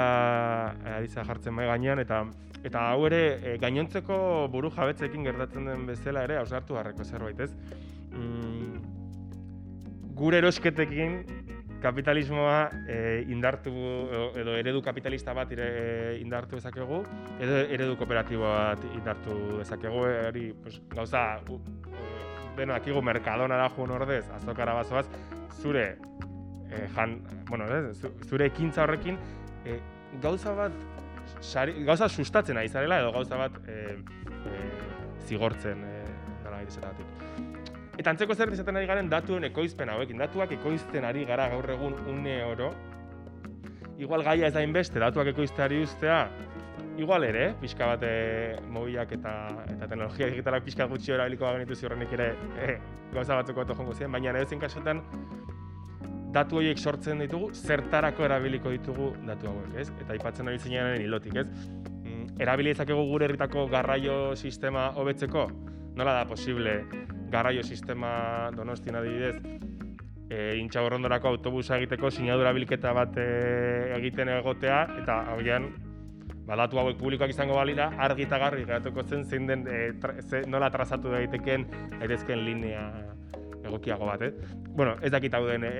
e, 0.76 0.98
ari 1.00 1.14
jartzen 1.14 1.56
mai 1.56 1.68
gainean 1.72 2.04
eta 2.04 2.26
eta 2.64 2.88
hau 2.92 3.06
ere 3.08 3.24
e, 3.40 3.58
gainontzeko 3.60 4.18
buru 4.52 4.72
jabetzekin 4.72 5.24
gertatzen 5.28 5.68
den 5.72 5.88
bezala 5.88 6.24
ere 6.28 6.40
ausartu 6.40 6.78
harreko 6.80 7.04
zerbait, 7.04 7.40
ez? 7.40 7.52
Mm, 8.14 8.80
gure 10.16 10.40
erosketekin 10.40 11.24
kapitalismoa 11.84 12.70
e, 12.88 12.98
indartu 13.34 13.74
edo, 14.40 14.56
eredu 14.56 14.82
kapitalista 14.86 15.36
bat 15.36 15.52
ire, 15.52 15.68
indartu 16.22 16.58
dezakegu 16.60 17.02
edo 17.44 17.60
eredu 17.76 17.98
kooperatibo 18.00 18.48
bat 18.48 18.88
indartu 18.94 19.38
dezakegu 19.60 20.06
hori 20.08 20.48
pues, 20.64 20.80
gauza 20.96 21.24
beno 22.58 22.76
akigu 22.76 23.02
merkadonara 23.02 23.70
joan 23.76 23.96
ordez 23.98 24.24
azokara 24.38 24.76
bazoaz 24.80 25.06
zure 25.62 25.86
e, 26.70 26.88
jan, 26.96 27.20
bueno, 27.50 27.68
ez, 27.68 28.02
zure 28.30 28.48
ekintza 28.52 28.84
horrekin 28.86 29.20
e, 29.66 29.80
gauza 30.24 30.56
bat 30.58 30.78
sari, 31.42 31.76
gauza 31.84 32.10
sustatzen 32.10 32.58
ari 32.58 32.70
zarela 32.70 33.02
edo 33.04 33.12
gauza 33.16 33.40
bat 33.40 33.60
e, 33.68 33.80
e, 34.54 34.64
zigortzen 35.28 35.84
e, 35.90 36.00
dara 36.44 36.64
Eta 37.98 38.10
antzeko 38.10 38.34
zer 38.34 38.50
izaten 38.54 38.80
ari 38.80 38.88
garen 38.90 39.10
datuen 39.10 39.46
ekoizpen 39.50 39.92
hauekin. 39.94 40.18
Datuak 40.24 40.56
ekoizten 40.56 41.06
ari 41.06 41.28
gara 41.30 41.46
gaur 41.52 41.70
egun 41.76 41.94
une 42.10 42.40
oro. 42.46 42.72
Igual 44.02 44.24
gaia 44.26 44.48
ez 44.48 44.54
da 44.54 44.64
inbeste, 44.66 45.00
datuak 45.00 45.30
ekoizteari 45.30 45.84
ustea, 45.84 46.24
igual 46.98 47.24
ere, 47.28 47.52
pixka 47.62 47.88
bat 47.94 48.04
eh, 48.08 48.58
mobiak 48.74 49.14
eta, 49.18 49.34
eta 49.76 49.88
teknologia 49.88 50.30
digitalak 50.32 50.66
pixka 50.66 50.88
gutxi 50.90 51.14
erabiliko 51.14 51.46
bagenitu 51.46 51.78
ziurrenik 51.78 52.14
ere 52.18 52.28
e, 52.58 52.76
gauza 53.14 53.38
batzuko 53.38 53.62
bat 53.64 53.78
jongo 53.78 53.94
ziren, 53.94 54.12
baina 54.12 54.34
ere 54.34 54.60
kasotan 54.62 55.02
datu 56.34 56.58
horiek 56.58 56.80
sortzen 56.82 57.22
ditugu, 57.22 57.52
zertarako 57.54 58.26
erabiliko 58.26 58.74
ditugu 58.74 59.12
datu 59.28 59.52
hauek, 59.52 59.76
ez? 59.78 59.90
Eta 60.02 60.14
aipatzen 60.18 60.50
ari 60.50 60.60
zinean 60.60 60.98
hilotik, 61.02 61.38
ez? 61.38 61.48
Mm, 62.02 62.42
erabili 62.42 62.74
gure 62.74 63.26
herritako 63.26 63.68
garraio 63.68 64.36
sistema 64.36 64.92
hobetzeko? 64.96 65.50
Nola 65.96 66.14
da 66.14 66.26
posible 66.26 66.82
garraio 67.34 67.64
sistema 67.64 68.52
donostina 68.56 69.02
adibidez, 69.02 69.38
e, 70.30 70.58
intxaborrondorako 70.62 71.34
autobusa 71.34 71.80
egiteko 71.80 72.12
sinadura 72.12 72.54
bilketa 72.54 72.94
bat 72.96 73.18
e, 73.18 73.26
egiten 73.98 74.32
egotea, 74.38 74.84
eta 75.02 75.20
hauian, 75.34 75.72
badatu 76.48 76.80
hauek 76.82 77.00
publikoak 77.00 77.34
izango 77.34 77.58
balira, 77.58 77.90
argi 78.06 78.28
eta 78.28 78.40
garri 78.42 78.68
geratuko 78.68 79.06
zen 79.08 79.26
zein 79.26 79.48
den 79.50 79.66
e, 79.68 79.82
tra, 80.04 80.16
ze, 80.22 80.44
nola 80.48 80.70
trazatu 80.74 81.14
daiteken 81.14 81.66
aitezken 82.02 82.46
linea 82.46 82.86
egokiago 83.64 84.10
bat, 84.10 84.26
eh? 84.28 84.34
Bueno, 84.76 84.98
ez 85.02 85.12
dakit 85.14 85.34
hau 85.34 85.46
den 85.48 85.64
e, 85.70 85.72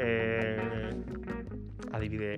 adibide 1.94 2.38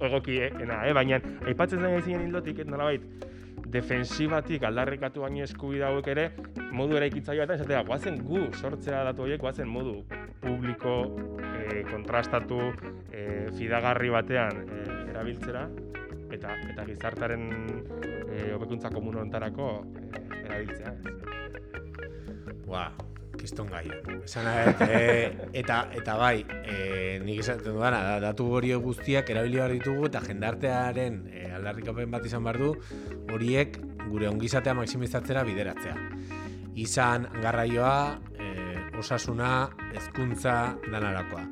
egokiena, 0.00 0.82
eh? 0.88 0.94
baina 0.96 1.20
aipatzen 1.46 1.84
zen 1.84 1.98
egin 2.00 2.24
hildotik, 2.26 2.64
nolabait, 2.66 3.04
defensibatik 3.72 4.64
aldarrikatu 4.68 5.24
baino 5.24 5.44
eskubide 5.44 5.86
hauek 5.88 6.08
ere 6.12 6.26
modu 6.76 6.96
eraikitzaile 6.98 7.42
batean 7.42 7.58
esatea 7.60 7.82
goazen 7.88 8.20
gu 8.28 8.44
sortzea 8.54 9.02
datu 9.08 9.26
horiek 9.26 9.40
goazen 9.42 9.68
modu 9.68 9.96
publiko 10.42 10.94
e, 11.40 11.82
kontrastatu 11.90 12.60
e, 13.10 13.50
fidagarri 13.58 14.12
batean 14.14 14.62
e, 14.62 14.80
erabiltzera 15.10 15.66
eta 16.36 16.54
eta 16.70 16.86
gizartaren 16.88 17.48
e, 18.30 18.52
hobekuntza 18.54 18.92
komun 18.94 19.22
hontarako 19.24 19.70
e, 20.12 20.24
erabiltzea 20.44 20.94
Ua, 22.66 22.88
kiston 23.46 23.70
gai. 23.70 23.84
Esan 24.24 24.48
e, 24.82 25.50
eta, 25.54 25.86
eta 25.94 26.16
bai, 26.18 26.40
e, 26.66 27.18
nik 27.22 27.42
esaten 27.44 27.76
dudana, 27.76 28.02
da, 28.02 28.16
datu 28.28 28.48
hori 28.58 28.72
guztiak 28.82 29.30
erabili 29.30 29.60
behar 29.60 29.74
ditugu 29.76 30.08
eta 30.10 30.22
jendartearen 30.26 31.20
e, 31.30 31.46
aldarrikapen 31.56 32.10
bat 32.10 32.26
izan 32.26 32.44
behar 32.46 32.58
du, 32.64 32.72
horiek 33.34 33.78
gure 34.06 34.28
ongizatea 34.30 34.74
maksimizatzera 34.78 35.44
bideratzea. 35.46 35.94
Izan 36.82 37.30
garraioa, 37.38 38.18
e, 38.34 38.50
osasuna, 38.98 39.52
hezkuntza 39.94 40.56
danarakoa. 40.90 41.46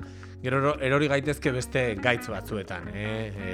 Gero 0.45 0.75
erori 0.85 1.07
gaitezke 1.09 1.55
beste 1.57 1.85
gaitz 2.05 2.27
batzuetan, 2.29 2.91
eh? 2.93 3.21
E, 3.33 3.53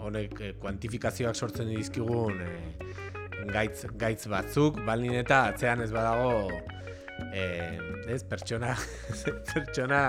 honek 0.00 0.38
kuantifikazioak 0.62 1.36
sortzen 1.36 1.68
dizkigun 1.74 2.38
e, 2.40 2.52
gaitz, 3.52 3.84
gaitz 4.00 4.22
batzuk, 4.32 4.80
balin 4.86 5.18
eta 5.18 5.42
atzean 5.50 5.82
ez 5.84 5.90
badago 5.92 6.46
eh, 7.32 7.78
ez, 8.08 8.22
pertsona, 8.28 8.74
pertsona 9.52 10.02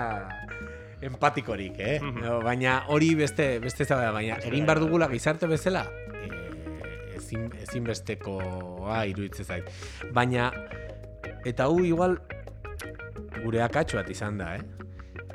empatikorik, 1.04 1.78
eh? 1.78 1.98
No, 2.00 2.38
baina 2.44 2.82
hori 2.92 3.12
beste, 3.18 3.58
beste 3.62 3.84
zabea, 3.84 4.12
baina 4.14 4.38
egin 4.48 4.66
bar 4.68 4.80
dugula 4.82 5.08
gizarte 5.12 5.48
bezala, 5.50 5.84
eh, 6.20 7.16
ezin, 7.18 7.50
ezinbestekoa 7.66 9.04
iruditzen 9.10 9.44
zait. 9.44 9.68
Baina, 10.16 10.50
eta 11.44 11.68
hu 11.68 11.84
igual 11.84 12.18
gure 13.42 13.60
akatxo 13.64 14.00
bat 14.00 14.10
izan 14.10 14.40
da, 14.40 14.54
eh? 14.56 14.84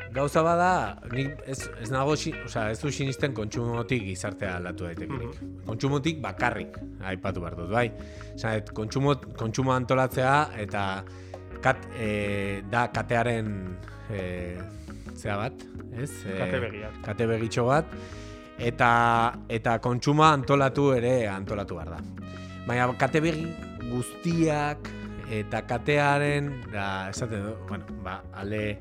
Gauza 0.09 0.41
bada, 0.41 0.97
ni 1.13 1.27
ez, 1.45 1.59
ez 1.83 1.91
nago, 1.93 2.15
oza, 2.17 2.63
ez 2.71 2.79
du 2.81 2.89
sinisten 2.89 3.33
kontsumotik 3.37 4.07
gizartea 4.07 4.55
aldatu 4.57 4.87
daitekenik. 4.87 5.35
Mm 5.37 5.57
Kontsumotik 5.69 6.17
bakarrik, 6.23 6.79
aipatu 7.05 7.43
behar 7.43 7.55
dut, 7.59 7.69
bai? 7.69 7.91
Zait, 8.33 8.71
kontsumo, 8.73 9.13
kontsumo 9.37 9.75
antolatzea 9.75 10.33
eta 10.57 10.85
kat, 11.63 11.85
e, 11.97 12.61
da 12.71 12.87
katearen 12.93 13.51
e, 14.09 14.21
zea 15.15 15.37
bat, 15.39 15.65
ez? 15.97 16.11
E, 16.25 16.37
kate 16.39 16.61
begiak. 16.63 17.01
Kate 17.05 17.27
begitxo 17.29 17.65
bat, 17.69 17.97
eta, 18.59 18.91
eta 19.49 19.79
kontsuma 19.83 20.31
antolatu 20.35 20.91
ere 20.97 21.27
antolatu 21.31 21.79
behar 21.79 21.97
da. 21.97 22.03
Baina 22.67 22.87
kate 22.99 23.21
begi 23.23 23.47
guztiak 23.89 24.89
eta 25.29 25.61
katearen, 25.69 26.49
da, 26.73 27.09
esaten 27.11 27.45
du, 27.45 27.53
bueno, 27.69 27.85
ba, 28.03 28.19
ale 28.33 28.79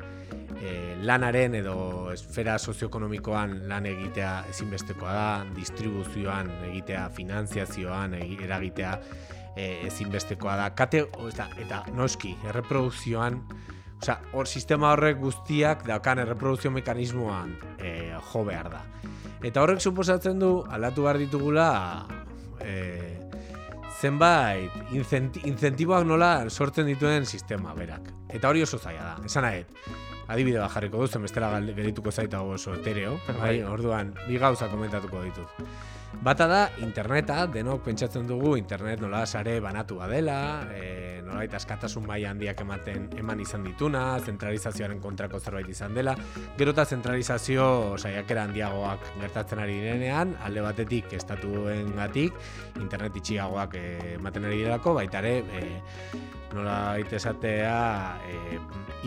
e, 0.63 0.97
lanaren 1.05 1.59
edo 1.61 1.77
esfera 2.13 2.57
sozioekonomikoan 2.59 3.69
lan 3.69 3.87
egitea 3.91 4.33
ezinbestekoa 4.53 5.13
da, 5.15 5.29
distribuzioan 5.57 6.51
egitea, 6.71 7.09
finanziazioan 7.17 8.17
eragitea, 8.19 8.95
e, 9.59 9.87
ezinbestekoa 9.89 10.57
da. 10.61 10.71
Kate, 10.79 11.05
eta, 11.29 11.49
eta 11.59 11.83
noski, 11.97 12.37
erreprodukzioan, 12.49 13.41
osea, 13.99 14.19
hor 14.33 14.47
sistema 14.47 14.93
horrek 14.95 15.19
guztiak 15.21 15.85
daukan 15.89 16.23
erreprodukzio 16.23 16.71
mekanismoan 16.75 17.57
e, 17.83 18.15
jo 18.31 18.45
behar 18.47 18.71
da. 18.77 18.85
Eta 19.43 19.63
horrek 19.63 19.83
suposatzen 19.83 20.39
du, 20.43 20.53
aldatu 20.71 21.07
behar 21.07 21.19
ditugula, 21.21 21.71
e, 22.63 23.19
zenbait, 23.99 24.75
incentiboak 24.95 26.07
nola 26.07 26.33
sortzen 26.51 26.87
dituen 26.87 27.27
sistema 27.27 27.75
berak. 27.75 28.13
Eta 28.31 28.51
hori 28.51 28.63
oso 28.63 28.79
zaila 28.79 29.03
da, 29.03 29.15
esan 29.27 29.47
nahi, 29.47 29.65
adibide 30.29 30.61
bat 30.61 30.71
jarriko 30.75 31.03
duzen, 31.03 31.25
bestela 31.25 31.51
gerituko 31.67 32.13
zaita 32.13 32.43
oso 32.45 32.77
etereo, 32.77 33.17
bai, 33.27 33.39
bai, 33.41 33.55
orduan, 33.67 34.13
bi 34.29 34.39
gauza 34.39 34.69
komentatuko 34.71 35.25
ditut. 35.27 35.63
Bata 36.09 36.47
da, 36.49 36.61
interneta, 36.81 37.43
denok 37.53 37.83
pentsatzen 37.85 38.25
dugu 38.27 38.55
internet 38.57 39.03
nola 39.05 39.27
sare 39.27 39.59
banatu 39.61 39.99
badela, 40.01 40.65
e, 40.73 41.21
nolait 41.23 41.53
askatasun 41.55 42.07
maila 42.09 42.31
handiak 42.33 42.63
ematen 42.65 43.11
eman 43.21 43.43
izan 43.45 43.67
dituna, 43.67 44.03
zentralizazioaren 44.25 45.03
kontrako 45.05 45.39
zerbait 45.39 45.69
izan 45.69 45.93
dela, 45.95 46.15
gero 46.57 46.73
eta 46.73 46.87
zentralizazio 46.89 47.69
saiakera 48.01 48.47
handiagoak 48.49 49.05
gertatzen 49.21 49.61
ari 49.63 49.77
direnean, 49.83 50.33
alde 50.49 50.65
batetik 50.65 51.13
estatuen 51.19 51.93
gatik, 51.99 52.41
internet 52.81 53.21
itxiagoak 53.21 53.77
eh, 53.79 54.15
ematen 54.17 54.49
ari 54.49 54.63
direlako, 54.63 54.97
baita 54.99 55.21
ere, 55.21 55.37
e, 55.45 56.25
nola 56.57 56.97
esatea, 56.99 57.77
e, 58.25 58.63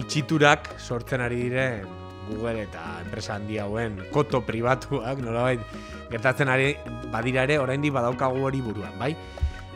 itxiturak 0.05 0.77
sortzen 0.77 1.25
ari 1.25 1.41
diren 1.49 1.97
Google 2.29 2.61
eta 2.63 3.01
enpresa 3.01 3.35
handi 3.35 3.57
hauen 3.59 3.97
koto 4.13 4.43
pribatuak, 4.45 5.19
nolabait 5.25 5.59
gertatzen 6.11 6.49
ari 6.49 6.75
badira 7.11 7.43
ere 7.47 7.57
oraindik 7.59 7.93
badaukagu 7.95 8.43
hori 8.45 8.61
buruan, 8.61 8.93
bai? 8.99 9.15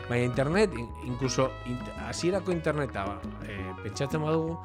Baina 0.08 0.24
internet, 0.24 0.72
in- 0.78 0.90
incluso 1.06 1.48
int- 1.66 1.88
hasierako 2.06 2.52
interneta 2.52 3.06
e, 3.42 3.56
pentsatzen 3.82 4.22
badugu, 4.22 4.58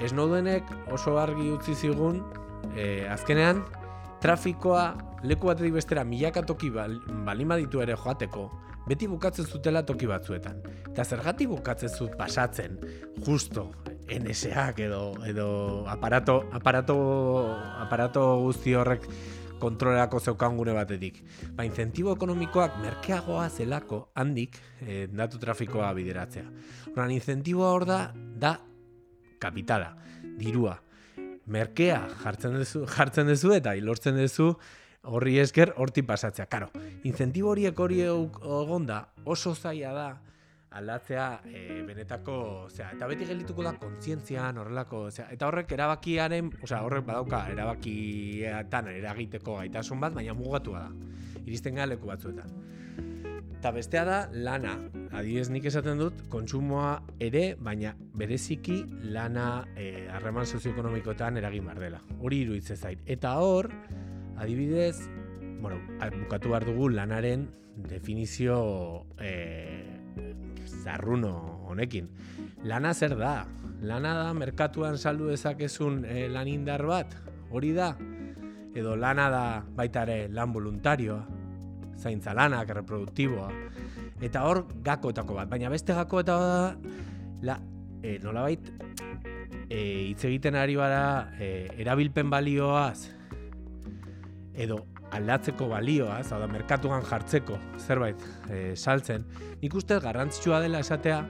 Snowdenek 0.00 0.64
oso 0.96 1.18
argi 1.20 1.50
utzi 1.52 1.74
zigun, 1.76 2.22
e, 2.74 3.04
azkenean, 3.12 3.60
trafikoa 4.20 4.94
leku 5.28 5.50
batetik 5.50 5.74
bestera 5.76 6.04
milaka 6.08 6.42
toki 6.48 6.70
bal, 6.72 6.96
balin 7.26 7.48
baditu 7.52 7.82
ere 7.84 7.94
joateko, 8.00 8.46
beti 8.88 9.06
bukatzen 9.06 9.44
zutela 9.46 9.82
toki 9.86 10.08
batzuetan. 10.08 10.62
Eta 10.88 11.04
zergatik 11.04 11.48
bukatzen 11.52 11.92
zut 11.92 12.16
pasatzen, 12.16 12.78
justo, 13.26 13.68
NSAak 14.10 14.80
edo, 14.88 15.02
edo 15.28 15.84
aparato, 15.86 16.40
aparato, 16.56 16.96
aparato 17.84 18.24
guzti 18.42 18.72
horrek 18.74 19.04
kontrolerako 19.60 20.20
zeukan 20.20 20.56
gune 20.58 20.74
batetik. 20.74 21.20
Ba, 21.56 21.64
incentibo 21.68 22.14
ekonomikoak 22.16 22.80
merkeagoa 22.82 23.48
zelako 23.50 24.02
handik 24.18 24.58
e, 24.80 25.06
datu 25.06 25.38
trafikoa 25.38 25.92
bideratzea. 25.94 26.46
Horan, 26.94 27.12
incentiboa 27.14 27.72
hor 27.76 27.86
da, 27.88 28.00
da 28.16 28.56
kapitala, 29.40 29.94
dirua. 30.40 30.78
Merkea 31.50 32.00
jartzen 32.22 32.58
duzu, 32.60 32.86
jartzen 32.96 33.30
duzu 33.30 33.54
eta 33.56 33.74
lortzen 33.84 34.18
duzu 34.20 34.54
horri 35.10 35.38
esker 35.40 35.74
horti 35.76 36.02
pasatzea. 36.06 36.48
Karo, 36.50 36.70
incentibo 37.08 37.54
horiek 37.54 37.78
hori 37.80 38.02
egon 38.04 38.88
da 38.88 39.04
oso 39.24 39.54
zaila 39.54 39.94
da 39.96 40.08
aldatzea 40.70 41.40
e, 41.50 41.82
benetako, 41.86 42.36
osea, 42.68 42.92
eta 42.94 43.08
beti 43.10 43.26
geldituko 43.26 43.64
da 43.66 43.72
kontzientzian 43.80 44.58
horrelako, 44.62 45.06
osea, 45.10 45.26
eta 45.34 45.48
horrek 45.48 45.72
erabakiaren, 45.74 46.52
osea, 46.62 46.82
horrek 46.86 47.06
badauka 47.08 47.42
erabakietan 47.50 48.90
eragiteko 48.94 49.58
gaitasun 49.58 50.00
bat, 50.02 50.14
baina 50.14 50.34
mugatua 50.38 50.86
da. 50.86 50.92
Iristen 51.44 51.80
gara 51.80 51.90
leku 51.90 52.10
batzuetan. 52.10 52.54
Eta 53.60 53.74
bestea 53.76 54.06
da 54.08 54.18
lana. 54.32 54.76
Adibidez 55.10 55.50
nik 55.52 55.66
esaten 55.68 55.98
dut 56.00 56.22
kontsumoa 56.32 56.94
ere, 57.20 57.56
baina 57.60 57.92
bereziki 58.16 58.78
lana 59.12 59.66
eh, 59.76 60.06
harreman 60.08 60.46
sozioekonomikoetan 60.46 61.36
eragin 61.42 61.66
behar 61.68 61.82
dela. 61.82 62.00
Hori 62.20 62.44
iruditzen 62.46 62.78
zait. 62.78 63.02
Eta 63.04 63.34
hor, 63.42 63.68
adibidez, 64.40 65.02
bueno, 65.60 65.80
bukatu 66.22 66.54
behar 66.54 66.64
dugu 66.70 66.88
lanaren 66.94 67.50
definizio 67.90 68.60
eh, 69.18 69.99
zarruno 70.82 71.32
honekin. 71.68 72.08
Lana 72.64 72.94
zer 72.94 73.16
da? 73.18 73.46
Lana 73.82 74.14
da 74.14 74.32
merkatuan 74.34 74.98
saldu 74.98 75.30
dezakezun 75.30 76.04
eh, 76.04 76.28
lan 76.28 76.64
bat? 76.64 77.14
Hori 77.50 77.72
da? 77.72 77.96
Edo 78.74 78.96
lana 78.96 79.30
da 79.30 79.62
baita 79.76 80.02
ere 80.02 80.28
lan 80.28 80.52
voluntarioa? 80.52 81.40
zaintza 82.00 82.32
lanak, 82.34 82.72
reproduktiboa. 82.72 83.50
Eta 84.24 84.44
hor 84.48 84.64
gakoetako 84.84 85.36
bat, 85.36 85.50
baina 85.52 85.70
beste 85.72 85.96
gakoeta 85.96 86.36
da 86.40 86.60
la, 87.44 87.56
e, 88.02 88.18
nolabait 88.24 88.70
e, 89.68 89.80
hitz 90.10 90.24
egiten 90.28 90.56
ari 90.60 90.76
bara 90.80 91.32
e, 91.40 91.68
erabilpen 91.80 92.32
balioaz 92.32 93.08
edo 94.60 94.82
aldatzeko 95.16 95.68
balioaz, 95.70 96.30
hau 96.32 96.40
da 96.40 96.48
merkatuan 96.50 97.02
jartzeko 97.06 97.58
zerbait 97.78 98.20
e, 98.48 98.76
saltzen, 98.76 99.26
nik 99.62 99.74
uste 99.74 99.98
garrantzitsua 100.02 100.60
dela 100.62 100.82
esatea 100.84 101.24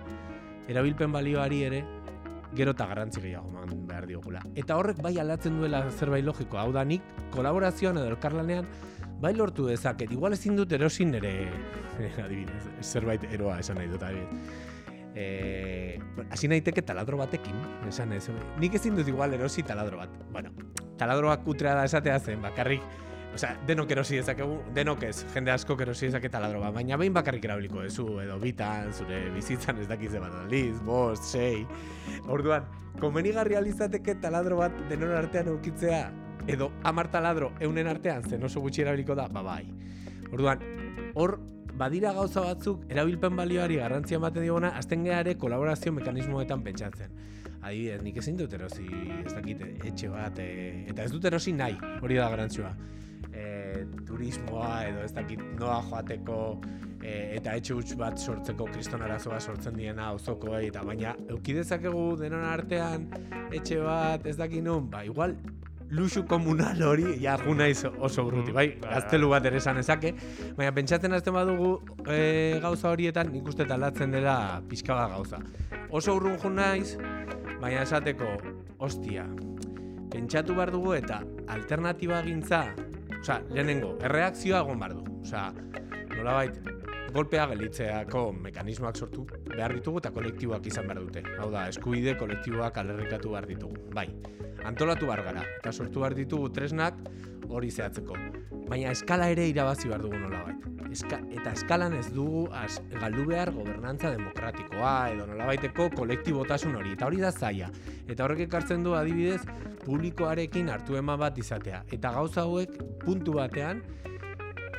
erabilpen 0.71 1.13
balioari 1.13 1.63
ere 1.67 1.81
gero 2.57 2.75
eta 2.75 2.87
garrantzi 2.91 3.23
gehiago 3.23 3.51
eman 3.51 3.87
behar 3.87 4.07
diogula. 4.11 4.43
Eta 4.59 4.77
horrek 4.77 5.01
bai 5.03 5.15
aldatzen 5.23 5.59
duela 5.61 5.85
zerbait 5.91 6.25
logiko, 6.27 6.59
hau 6.59 6.73
da 6.75 6.85
nik 6.85 7.05
kolaborazioan 7.35 8.01
edo 8.01 8.11
elkarlanean 8.11 8.67
bai 9.21 9.35
lortu 9.37 9.69
dezaket, 9.69 10.11
igual 10.13 10.35
ezin 10.35 10.57
dut 10.59 10.73
erosin 10.73 11.15
ere, 11.21 11.35
adibidez, 12.25 12.65
zerbait 12.83 13.25
eroa 13.31 13.59
esan 13.61 13.79
nahi 13.81 13.91
dut, 13.93 14.03
adibidez. 14.03 14.69
Eh, 15.21 15.99
hasi 16.31 16.49
naiteke 16.49 16.83
taladro 16.87 17.19
batekin, 17.19 17.57
esan 17.89 18.15
ez. 18.15 18.25
Nik 18.63 18.77
ezin 18.79 18.97
dut 18.97 19.09
igual 19.11 19.35
erosi 19.35 19.65
taladro 19.67 19.99
bat. 20.01 20.13
Bueno, 20.33 20.53
taladroak 20.99 21.43
kutrea 21.45 21.75
da 21.77 21.85
esatea 21.89 22.19
zen, 22.21 22.43
bakarrik, 22.43 22.85
Osea, 23.35 23.55
denok 23.67 23.93
erosi 23.95 24.19
dezakegu, 24.19 24.57
denok 24.75 25.05
ez, 25.07 25.21
jende 25.35 25.53
asko 25.55 25.77
erosi 25.79 26.09
dezake 26.09 26.29
taladro 26.29 26.61
bat, 26.65 26.75
baina 26.75 26.97
behin 26.99 27.15
bakarrik 27.15 27.45
erabiliko 27.47 27.85
duzu, 27.85 28.07
edo 28.25 28.39
bitan, 28.43 28.91
zure 28.93 29.21
bizitzan 29.37 29.79
ez 29.79 29.87
dakize 29.89 30.19
bat 30.19 30.35
aldiz, 30.43 30.81
bost, 30.83 31.29
sei. 31.31 31.63
Orduan, 32.27 32.67
komenigarri 32.99 33.55
alizateke 33.55 34.17
taladro 34.25 34.59
bat 34.59 34.75
denon 34.91 35.15
artean 35.15 35.53
eukitzea, 35.55 36.03
edo 36.51 36.73
hamar 36.83 37.11
taladro 37.13 37.53
eunen 37.61 37.87
artean 37.87 38.27
zen 38.27 38.43
oso 38.45 38.61
gutxi 38.65 38.83
erabiliko 38.83 39.15
da, 39.15 39.29
ba 39.31 39.45
bai. 39.47 39.63
Orduan, 40.33 40.67
hor 41.15 41.39
badira 41.81 42.13
gauza 42.13 42.43
batzuk 42.45 42.83
erabilpen 42.91 43.37
balioari 43.39 43.79
garrantzia 43.81 44.19
ematen 44.19 44.43
digona, 44.43 44.75
azten 44.81 45.07
gara 45.07 45.23
ere 45.23 45.37
kolaborazio 45.39 45.93
mekanismoetan 45.97 46.65
pentsatzen. 46.67 47.15
Adibidez, 47.61 48.01
nik 48.03 48.19
ezin 48.21 48.39
dut 48.41 48.53
erosi, 48.57 48.89
ez 49.21 49.35
dakit, 49.37 49.63
etxe 49.87 50.09
bat, 50.11 50.39
e, 50.41 50.87
eta 50.91 51.05
ez 51.05 51.13
dut 51.13 51.29
erosi 51.31 51.53
nahi, 51.53 51.77
hori 52.01 52.19
da 52.19 52.29
garrantzioa. 52.33 52.73
E, 53.41 53.85
turismoa 54.05 54.73
edo 54.91 55.05
ez 55.07 55.13
dakit 55.17 55.41
noa 55.57 55.79
joateko 55.87 56.41
e, 57.01 57.13
eta 57.39 57.55
etxe 57.57 57.77
huts 57.77 57.97
bat 58.01 58.19
sortzeko 58.21 58.67
kriston 58.75 59.03
arazoa 59.07 59.41
sortzen 59.41 59.79
diena 59.79 60.11
auzokoei 60.13 60.67
eta 60.69 60.85
baina 60.85 61.15
euki 61.29 61.57
dezakegu 61.57 62.05
denon 62.21 62.45
artean 62.45 63.09
etxe 63.49 63.81
bat 63.87 64.27
ez 64.29 64.37
dakit 64.37 64.65
nun, 64.67 64.91
ba 64.93 65.05
igual 65.09 65.39
luxu 65.91 66.23
komunal 66.27 66.83
hori, 66.83 67.17
ja 67.19 67.37
naiz 67.37 67.85
oso 67.99 68.25
urruti, 68.25 68.53
bai, 68.53 68.79
Ba. 68.81 68.95
gaztelu 68.95 69.29
bat 69.29 69.47
ere 69.47 69.59
esan 69.59 69.79
ezake, 69.79 70.15
baina 70.57 70.73
pentsatzen 70.73 71.13
hasten 71.13 71.35
badugu 71.35 71.81
e, 72.07 72.59
gauza 72.63 72.91
horietan 72.91 73.33
nik 73.33 73.49
uste 73.49 73.67
talatzen 73.67 74.11
dela 74.15 74.63
pixka 74.69 74.95
bat 74.95 75.11
gauza. 75.11 75.41
Oso 75.91 76.15
urrun 76.15 76.39
jo 76.39 76.51
naiz, 76.51 76.97
baina 77.61 77.83
esateko, 77.83 78.37
ostia, 78.79 79.27
pentsatu 80.11 80.55
behar 80.55 80.71
dugu 80.71 80.95
eta 80.95 81.25
alternatiba 81.49 82.23
gintza, 82.23 82.69
osea, 83.21 83.41
lehenengo, 83.51 83.95
erreakzioa 84.05 84.63
egon 84.65 84.81
behar 84.81 84.97
du. 84.97 85.05
Osea, 85.21 85.51
nolabait, 86.17 86.61
golpea 87.15 87.47
gelitzeako 87.51 88.25
mekanismoak 88.47 88.97
sortu 88.97 89.27
behar 89.49 89.75
ditugu 89.77 90.03
eta 90.03 90.13
kolektiboak 90.15 90.67
izan 90.71 90.89
behar 90.91 91.03
dute. 91.05 91.25
Hau 91.39 91.51
da, 91.53 91.67
eskubide 91.73 92.17
kolektiboak 92.21 92.79
alerrikatu 92.83 93.35
behar 93.35 93.49
ditugu. 93.51 93.89
Bai, 93.95 94.09
antolatu 94.65 95.11
behar 95.11 95.25
gara 95.31 95.45
eta 95.59 95.73
sortu 95.73 96.05
behar 96.05 96.17
ditugu 96.19 96.51
tresnak 96.55 96.99
hori 97.51 97.71
zehatzeko. 97.71 98.19
Baina 98.71 98.95
eskala 98.95 99.31
ere 99.35 99.49
irabazi 99.51 99.91
behar 99.91 100.07
dugu 100.07 100.19
nolabait. 100.19 100.80
Eska, 100.91 101.21
eta 101.31 101.53
eskalan 101.55 101.95
ez 101.95 102.09
dugu 102.11 102.49
az, 102.57 102.81
galdu 102.99 103.23
behar 103.29 103.53
gobernantza 103.55 104.11
demokratikoa 104.11 104.95
edo 105.13 105.29
nolabaiteko 105.29 105.87
kolektibotasun 105.95 106.75
hori. 106.81 106.97
Eta 106.97 107.07
hori 107.07 107.23
da 107.23 107.31
zaila. 107.31 107.69
Eta 108.11 108.25
horrek 108.25 108.49
ekartzen 108.49 108.83
du 108.83 108.97
adibidez 108.99 109.45
publikoarekin 109.85 110.69
hartu 110.75 110.99
eman 110.99 111.21
bat 111.23 111.39
izatea. 111.39 111.85
Eta 111.95 112.11
gauza 112.17 112.43
hauek 112.43 112.75
puntu 113.05 113.39
batean 113.39 113.85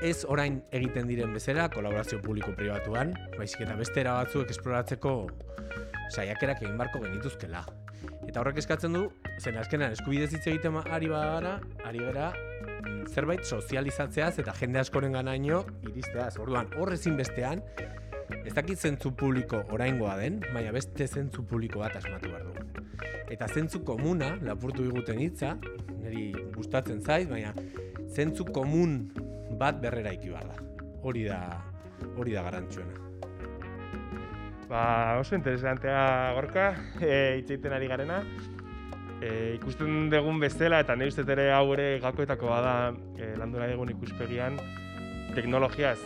ez 0.02 0.26
orain 0.28 0.60
egiten 0.76 1.08
diren 1.08 1.32
bezala 1.34 1.70
kolaborazio 1.72 2.20
publiko-pribatuan, 2.26 3.14
baizik 3.38 3.64
eta 3.64 3.78
beste 3.80 4.02
era 4.04 4.18
batzuek 4.20 4.52
esploratzeko 4.52 5.16
saiakerak 6.12 6.66
egin 6.66 6.78
barko 6.82 7.00
genituzkela. 7.06 7.64
Eta 8.28 8.42
horrek 8.42 8.60
eskatzen 8.60 8.98
du, 8.98 9.08
zen 9.40 9.60
azkenan 9.62 9.94
eskubidez 9.96 10.34
hitz 10.34 10.48
egiten 10.48 10.82
ari 10.84 11.08
bagara, 11.12 11.60
ari 11.88 12.02
gara 12.04 12.32
zerbait 13.10 13.44
sozializatzeaz 13.46 14.38
eta 14.44 14.54
jende 14.60 14.82
askoren 14.82 15.16
ganaino 15.18 15.64
iristeaz. 15.88 16.36
Orduan, 16.42 16.70
hor 16.78 16.94
ezin 16.94 17.18
bestean, 17.20 17.64
ez 18.46 18.54
dakit 18.54 18.80
zentzu 18.80 19.14
publiko 19.18 19.62
oraingoa 19.74 20.18
den, 20.20 20.40
baina 20.54 20.72
beste 20.76 21.08
zentzu 21.08 21.46
publiko 21.48 21.84
bat 21.84 21.96
asmatu 22.00 22.32
behar 22.32 22.48
dugu. 22.48 22.88
Eta 23.32 23.48
zentzu 23.48 23.84
komuna, 23.88 24.36
lapurtu 24.44 24.84
diguten 24.88 25.20
hitza, 25.24 25.56
niri 26.02 26.32
gustatzen 26.56 27.02
zait, 27.02 27.30
baina 27.30 27.54
zentzu 28.12 28.46
komun 28.52 28.98
bat 29.60 29.80
berrera 29.82 30.14
iki 30.18 30.34
behar 30.34 30.52
da. 30.52 30.90
Hori 31.02 31.26
da, 31.30 31.40
hori 32.18 32.36
da 32.36 32.44
garantzuena. 32.48 33.08
Ba, 34.72 34.84
oso 35.20 35.36
interesantea 35.36 36.32
gorka, 36.38 36.70
e, 37.02 37.40
hitz 37.42 37.50
egiten 37.50 37.74
ari 37.76 37.90
garena. 37.92 38.22
E, 39.22 39.56
ikusten 39.56 40.10
dugun 40.10 40.40
bezala, 40.42 40.82
eta 40.82 40.96
nire 40.98 41.14
ustez 41.14 41.28
ere 41.30 41.52
hau 41.54 41.68
ere 41.76 42.00
gakoetako 42.02 42.50
bada 42.50 42.76
e, 43.18 43.36
landu 43.38 43.62
nahi 43.62 43.76
dugun 43.76 43.94
ikuspegian, 43.94 44.58
teknologiaz 45.36 46.00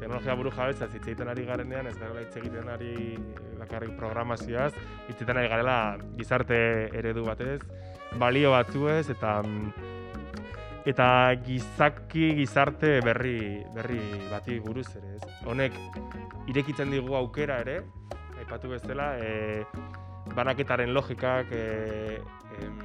teknologia 0.00 0.34
buru 0.34 0.50
jabetza 0.56 0.88
hitz 0.88 1.04
egiten 1.04 1.28
ari 1.28 1.44
garenean, 1.44 1.86
ez 1.86 1.96
garela 1.98 2.24
hitz 2.24 2.36
egiten 2.40 2.68
ari 2.72 2.94
eh, 3.12 3.52
bakarrik 3.60 3.92
programazioaz, 4.00 4.72
hitz 5.10 5.20
ari 5.28 5.46
garela 5.52 5.76
gizarte 6.16 6.58
eredu 6.96 7.26
batez, 7.28 7.60
balio 8.18 8.54
batzuez, 8.56 9.10
eta 9.12 9.36
mm, 9.44 9.88
eta 10.90 11.06
gizaki 11.44 12.32
gizarte 12.40 12.96
berri 13.04 13.60
berri 13.76 14.00
bati 14.30 14.58
buruz 14.64 14.88
ere, 14.96 15.18
ez? 15.18 15.32
Honek 15.46 15.76
irekitzen 16.48 16.90
digu 16.90 17.14
aukera 17.20 17.60
ere, 17.60 17.82
aipatu 18.40 18.72
bezala, 18.72 19.12
e, 19.20 19.64
banaketaren 20.34 20.92
logikak, 20.94 21.50
e, 21.52 22.20
em, 22.60 22.78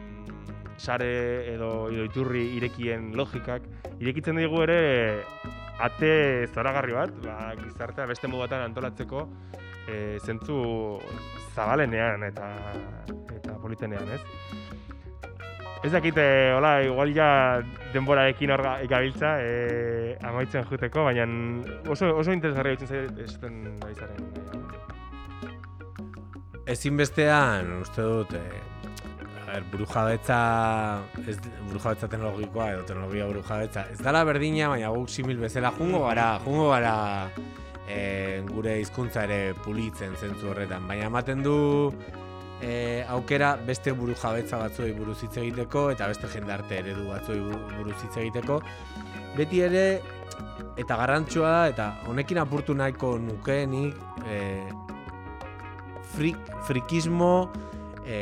sare 0.77 1.53
edo, 1.53 1.89
edo 1.91 2.03
iturri 2.09 2.43
irekien 2.57 3.13
logikak, 3.15 3.63
irekitzen 3.99 4.35
digu 4.41 4.63
ere 4.65 4.79
ate 5.79 6.47
zoragarri 6.53 6.95
bat, 6.95 7.15
ba, 7.23 7.53
gizartea 7.59 8.07
beste 8.07 8.27
modatan 8.31 8.63
antolatzeko 8.69 9.25
e, 9.87 10.17
zentzu 10.23 10.99
zabalenean 11.55 12.23
eta 12.27 12.51
eta 13.35 13.57
politenean, 13.61 14.07
ez? 14.15 14.21
Ez 15.85 15.91
dakite, 15.93 16.23
hola, 16.57 16.79
igual 16.81 17.11
ja 17.13 17.61
denborarekin 17.93 18.51
hor 18.55 18.63
ga- 18.65 18.79
gabiltza, 18.89 19.35
e, 19.43 20.17
amaitzen 20.25 20.65
juteko, 20.65 21.03
baina 21.05 21.27
oso, 21.93 22.09
oso 22.17 22.33
interesgarria 22.33 22.73
itzen 22.79 22.89
zait 22.89 23.19
esaten 23.27 23.59
ari 23.85 23.93
zaren. 23.93 24.64
Ezinbestean, 26.65 27.67
uste 27.81 28.01
dut, 28.01 28.31
e, 28.33 28.41
a 29.43 29.45
ber, 29.51 29.65
burujabetza, 29.71 30.37
ez, 31.27 31.37
burujabetza 31.67 32.07
teknologikoa 32.09 32.71
edo 32.73 32.85
teknologia 32.89 33.27
burujabetza, 33.29 33.83
ez 33.93 33.99
dala 34.01 34.23
berdina, 34.25 34.71
baina 34.73 34.89
guk 34.95 35.11
simil 35.13 35.37
bezala 35.43 35.69
jungo 35.77 36.01
gara, 36.07 36.39
jungo 36.45 36.71
gara 36.71 36.95
e, 37.87 38.41
gure 38.49 38.79
hizkuntza 38.81 39.27
ere 39.27 39.53
pulitzen 39.61 40.17
zentzu 40.17 40.49
horretan, 40.55 40.87
baina 40.89 41.05
ematen 41.11 41.43
du 41.45 41.55
e, 42.65 43.05
aukera 43.13 43.53
beste 43.67 43.93
burujabetza 43.93 44.57
batzuei 44.63 44.95
buruz 44.97 45.19
hitz 45.21 45.35
egiteko 45.37 45.91
eta 45.93 46.09
beste 46.09 46.31
jendarte 46.33 46.79
eredu 46.81 47.05
batzuei 47.11 47.43
bu- 47.45 47.61
buruz 47.77 47.99
hitz 48.01 48.15
egiteko, 48.23 48.57
beti 49.37 49.61
ere 49.69 49.85
eta 50.81 50.97
garrantzua 50.97 51.67
eta 51.69 51.91
honekin 52.09 52.41
apurtu 52.41 52.73
nahiko 52.73 53.19
nukeenik 53.21 54.01
e, 54.25 54.41
frik, 56.15 56.37
frikismo 56.67 57.51
e, 58.07 58.19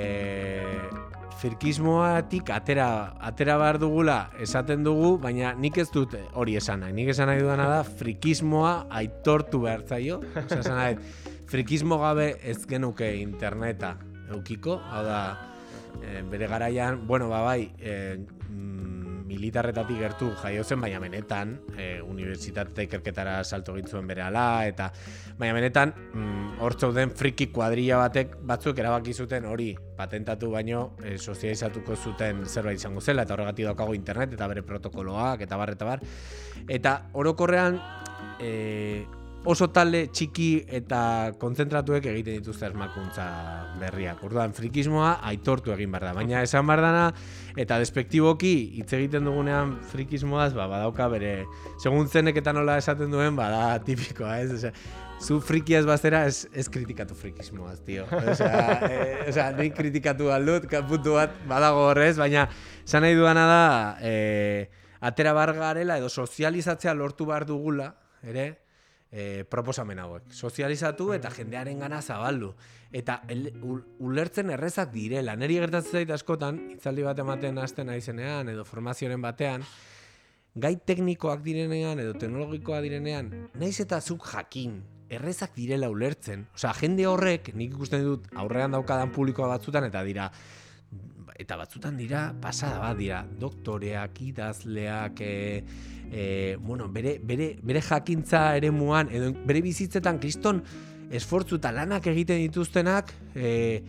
frikismoatik 1.43 2.49
atera, 2.55 2.87
atera 3.19 3.57
behar 3.59 3.79
dugula 3.81 4.17
esaten 4.39 4.85
dugu, 4.85 5.17
baina 5.19 5.51
nik 5.59 5.77
ez 5.81 5.89
dut 5.91 6.15
hori 6.39 6.55
esan 6.55 6.85
nahi. 6.85 6.95
Nik 6.95 7.11
esan 7.11 7.27
nahi 7.27 7.43
dudana 7.43 7.67
da 7.67 7.81
frikismoa 7.83 8.73
aitortu 9.01 9.65
behar 9.65 9.83
zaio. 9.89 10.21
Osea, 10.23 10.61
esan 10.61 10.79
nahi, 10.79 10.95
frikismo 11.51 11.99
gabe 12.01 12.29
ez 12.41 12.61
genuke 12.69 13.11
interneta 13.19 13.97
eukiko, 14.33 14.79
hau 14.89 15.03
da, 15.05 15.19
e, 15.99 16.21
bere 16.31 16.47
garaian, 16.47 17.03
bueno, 17.07 17.27
ba 17.29 17.43
bai, 17.43 17.67
e, 17.77 18.17
mm, 18.49 19.02
militarretatik 19.33 19.99
gertu 19.99 20.29
jaio 20.41 20.63
zen, 20.63 20.81
baina 20.81 20.99
benetan, 21.01 21.55
e, 21.77 21.87
unibertsitate 22.01 22.87
ikerketara 22.87 23.39
salto 23.43 23.75
egin 23.77 23.89
zuen 23.89 24.09
bere 24.09 24.23
ala, 24.25 24.65
eta 24.69 24.91
baina 25.39 25.57
benetan, 25.57 25.93
mm, 26.13 26.69
zauden 26.77 27.11
friki 27.17 27.49
kuadrilla 27.53 27.97
batek 27.97 28.37
batzuk 28.41 28.79
erabaki 28.79 29.13
zuten 29.13 29.45
hori 29.45 29.73
patentatu 29.97 30.51
baino 30.51 30.95
e, 31.03 31.17
sozializatuko 31.17 31.95
zuten 31.95 32.45
zerbait 32.45 32.79
izango 32.79 33.01
zela, 33.01 33.23
eta 33.23 33.33
horregatik 33.33 33.65
daukago 33.71 33.93
internet 33.93 34.33
eta 34.33 34.47
bere 34.47 34.63
protokoloak, 34.63 35.41
eta 35.41 35.57
bar, 35.57 35.73
eta 35.75 35.85
bar. 35.85 36.05
Eta 36.67 36.95
orokorrean, 37.13 37.79
e, 38.39 39.05
oso 39.45 39.67
talde 39.75 40.05
txiki 40.07 40.63
eta 40.79 41.33
kontzentratuek 41.39 42.05
egiten 42.07 42.37
dituzte 42.39 42.69
asmakuntza 42.69 43.25
berriak. 43.81 44.21
Orduan, 44.23 44.53
frikismoa 44.55 45.17
aitortu 45.27 45.73
egin 45.75 45.91
behar 45.91 46.05
da. 46.09 46.13
Baina 46.15 46.43
esan 46.45 46.67
behar 46.69 46.81
dana, 46.85 47.05
eta 47.59 47.77
despektiboki 47.81 48.53
hitz 48.79 48.89
egiten 48.95 49.27
dugunean 49.27 49.75
frikismoaz, 49.91 50.53
ba, 50.55 50.69
badauka 50.71 51.09
bere, 51.11 51.33
segun 51.83 52.07
zenek 52.07 52.39
eta 52.39 52.53
nola 52.55 52.77
esaten 52.79 53.11
duen, 53.11 53.35
bada 53.35 53.65
tipikoa, 53.83 54.37
ez? 54.45 54.53
Osea, 54.55 54.71
zu 55.23 55.41
frikiaz 55.43 55.83
bazera 55.87 56.23
ez, 56.27 56.47
ez 56.55 56.69
kritikatu 56.71 57.15
frikismoaz, 57.15 57.81
tio. 57.83 58.07
Osea, 58.07 58.79
e, 58.91 59.03
osea, 59.27 59.51
nik 59.59 59.75
kritikatu 59.75 60.31
aldut, 60.31 60.69
ka- 60.71 60.85
puntu 60.87 61.19
bat 61.19 61.35
badago 61.51 61.89
horrez, 61.91 62.15
baina 62.19 62.47
esan 62.85 63.03
nahi 63.03 63.19
duana 63.19 63.45
da, 63.51 63.61
e, 63.99 64.69
atera 65.03 65.35
bar 65.35 65.51
garela 65.59 65.99
edo 65.99 66.07
sozializatzea 66.07 66.95
lortu 66.95 67.27
behar 67.27 67.43
dugula, 67.47 67.91
ere, 68.23 68.62
e, 69.13 69.45
proposamen 69.45 69.99
hauek. 70.01 70.31
Sozializatu 70.33 71.11
eta 71.13 71.29
jendearen 71.31 71.79
gana 71.85 72.01
zabaldu. 72.01 72.53
Eta 72.91 73.21
el, 73.29 73.51
ul- 73.61 73.83
ulertzen 74.03 74.49
errezak 74.55 74.91
direla. 74.93 75.37
Neri 75.37 75.59
gertatzen 75.61 76.01
zait 76.01 76.13
askotan, 76.13 76.59
hitzaldi 76.73 77.05
bat 77.05 77.21
ematen 77.21 77.61
hasten 77.61 77.87
naizenean 77.93 78.49
edo 78.49 78.65
formazioaren 78.65 79.21
batean, 79.21 79.63
gai 80.55 80.75
teknikoak 80.85 81.45
direnean 81.45 82.01
edo 82.01 82.17
teknologikoak 82.17 82.83
direnean, 82.85 83.31
naiz 83.57 83.77
eta 83.81 84.01
zuk 84.01 84.25
jakin, 84.33 84.81
errezak 85.13 85.53
direla 85.55 85.89
ulertzen. 85.93 86.47
Osea, 86.57 86.73
jende 86.81 87.05
horrek, 87.09 87.53
nik 87.53 87.73
ikusten 87.77 88.03
dut 88.05 88.27
aurrean 88.35 88.73
daukadan 88.73 89.13
publikoa 89.13 89.47
batzutan 89.55 89.85
eta 89.89 90.03
dira 90.05 90.29
eta 91.39 91.57
batzutan 91.57 91.97
dira 91.97 92.27
pasada 92.41 92.79
bat 92.79 92.97
dira 92.97 93.23
doktoreak, 93.39 94.21
idazleak, 94.21 95.21
e, 95.21 95.63
e, 96.11 96.55
bueno, 96.59 96.87
bere, 96.89 97.19
bere, 97.23 97.55
bere 97.63 97.81
jakintza 97.81 98.55
eremuan 98.57 99.09
edo 99.11 99.33
bere 99.45 99.61
bizitzetan 99.65 100.19
kriston 100.21 100.63
esfortzu 101.13 101.57
eta 101.61 101.71
lanak 101.73 102.07
egiten 102.09 102.41
dituztenak 102.45 103.13
e, 103.35 103.81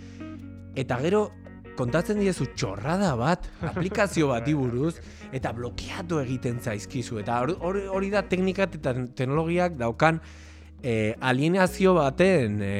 eta 0.76 0.98
gero 1.04 1.26
kontatzen 1.74 2.20
diezu 2.22 2.46
txorrada 2.54 3.14
bat, 3.18 3.48
aplikazio 3.72 4.28
bati 4.30 4.54
buruz, 4.54 4.94
eta 5.34 5.50
blokeatu 5.52 6.20
egiten 6.22 6.60
zaizkizu. 6.62 7.18
Eta 7.24 7.40
hor- 7.42 7.56
hor- 7.58 7.80
hori 7.90 8.10
da 8.14 8.22
teknikat 8.30 8.76
eta 8.78 8.92
teknologiak 9.18 9.74
daukan 9.80 10.20
e, 10.82 11.14
alienazio 11.20 11.96
baten 11.98 12.60
e, 12.62 12.74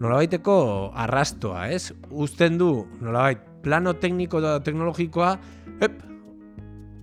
nolabaiteko 0.00 0.56
arrastoa, 0.94 1.66
ez? 1.74 1.90
Uzten 2.10 2.60
du, 2.60 2.70
nolabait, 3.02 3.42
plano 3.62 3.94
tekniko 4.00 4.40
eta 4.40 4.58
teknologikoa, 4.64 5.30
ep, 5.80 6.00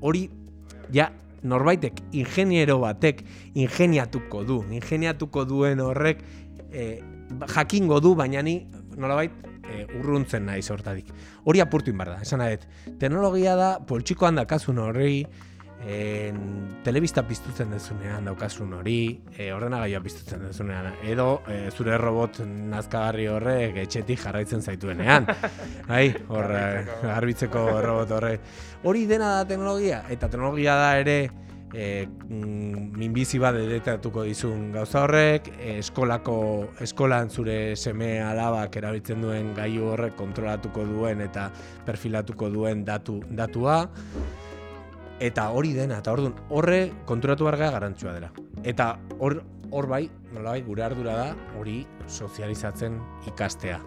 hori, 0.02 0.28
ja, 0.94 1.10
norbaitek, 1.48 2.02
ingeniero 2.18 2.80
batek, 2.82 3.24
ingeniatuko 3.56 4.44
du. 4.48 4.62
Ingeniatuko 4.74 5.46
duen 5.48 5.82
horrek, 5.84 6.24
e, 6.72 6.88
jakingo 7.54 8.00
du, 8.04 8.16
baina 8.18 8.42
ni, 8.46 8.60
nolabait, 8.98 9.34
e, 9.68 9.86
urruntzen 10.00 10.48
naiz 10.48 10.66
hortatik. 10.74 11.12
Hori 11.46 11.62
apurtu 11.64 11.94
inbar 11.94 12.16
da, 12.16 12.22
esan 12.26 12.42
nahet. 12.44 12.66
Teknologia 13.00 13.56
da, 13.60 13.72
poltsikoan 13.88 14.40
dakazun 14.40 14.82
horri, 14.82 15.26
en, 15.86 16.40
telebista 16.84 17.24
piztutzen 17.28 17.72
dezunean 17.72 18.26
daukasun 18.26 18.74
hori, 18.80 19.00
e, 19.36 19.52
ordenagailua 19.54 20.02
piztutzen 20.04 20.46
dezunean, 20.48 20.94
edo 21.06 21.42
e, 21.48 21.60
zure 21.72 21.98
robot 22.02 22.42
nazkagarri 22.48 23.28
horrek 23.32 23.82
etxetik 23.86 24.22
jarraitzen 24.24 24.62
zaituenean. 24.62 25.28
Bai, 25.90 26.06
hor, 26.30 26.54
eh, 26.58 26.86
garbitzeko 27.04 27.68
robot 27.86 28.16
horre. 28.18 28.38
Hori 28.88 29.06
dena 29.10 29.36
da 29.38 29.50
teknologia, 29.50 30.04
eta 30.10 30.30
teknologia 30.32 30.78
da 30.80 30.96
ere 31.00 31.18
e, 31.74 32.08
minbizi 32.28 33.40
bat 33.42 33.56
detektatuko 33.58 34.24
dizun 34.28 34.72
gauza 34.74 35.04
horrek, 35.06 35.52
eskolako, 35.78 36.38
eskolan 36.84 37.30
zure 37.30 37.76
seme 37.76 38.18
alabak 38.24 38.80
erabiltzen 38.82 39.22
duen 39.24 39.54
gailu 39.58 39.92
horrek 39.94 40.18
kontrolatuko 40.20 40.86
duen 40.88 41.22
eta 41.28 41.50
perfilatuko 41.86 42.50
duen 42.54 42.86
datu, 42.88 43.20
datua, 43.30 43.84
eta 45.20 45.50
hori 45.50 45.74
dena, 45.74 46.00
eta 46.00 46.14
orduan 46.14 46.36
horre 46.50 46.92
konturatu 47.06 47.48
behar 47.48 47.58
gara 47.58 47.72
garantzua 47.80 48.14
dela. 48.14 48.32
Eta 48.64 48.94
hor, 49.20 49.42
hor 49.72 49.88
bai, 49.90 50.06
nolabait 50.34 50.66
gure 50.66 50.84
ardura 50.86 51.16
da, 51.18 51.28
hori 51.60 51.82
sozializatzen 52.08 53.00
ikastea. 53.28 53.80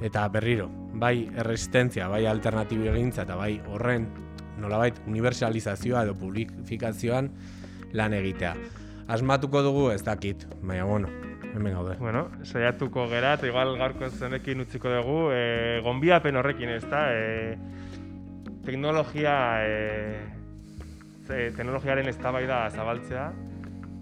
Eta 0.00 0.26
berriro, 0.32 0.70
bai 0.96 1.28
erresistentzia, 1.36 2.08
bai 2.08 2.24
alternatibo 2.26 2.88
egintza, 2.92 3.26
eta 3.28 3.36
bai 3.36 3.58
horren 3.68 4.08
nolabait 4.60 4.96
universalizazioa 5.08 6.04
edo 6.04 6.14
publifikazioan 6.20 7.30
lan 7.96 8.14
egitea. 8.16 8.54
Asmatuko 9.10 9.62
dugu 9.66 9.90
ez 9.90 10.02
dakit, 10.06 10.46
baina 10.62 10.84
bueno, 10.86 11.10
hemen 11.54 11.74
gaude. 11.74 11.96
Bueno, 11.98 12.28
saiatuko 12.44 13.08
gera, 13.10 13.34
eta 13.36 13.48
igual 13.48 13.74
gaurko 13.78 14.08
zenekin 14.10 14.64
utziko 14.64 14.92
dugu, 14.92 15.20
e, 15.34 15.80
gonbiapen 15.84 16.38
horrekin 16.38 16.70
ez 16.76 16.84
da, 16.88 17.08
e, 17.12 17.56
teknologia, 18.64 19.34
e, 19.66 20.39
ze- 21.30 21.52
teknologiaren 21.54 22.08
eztabaida 22.10 22.64
zabaltzea, 22.74 23.30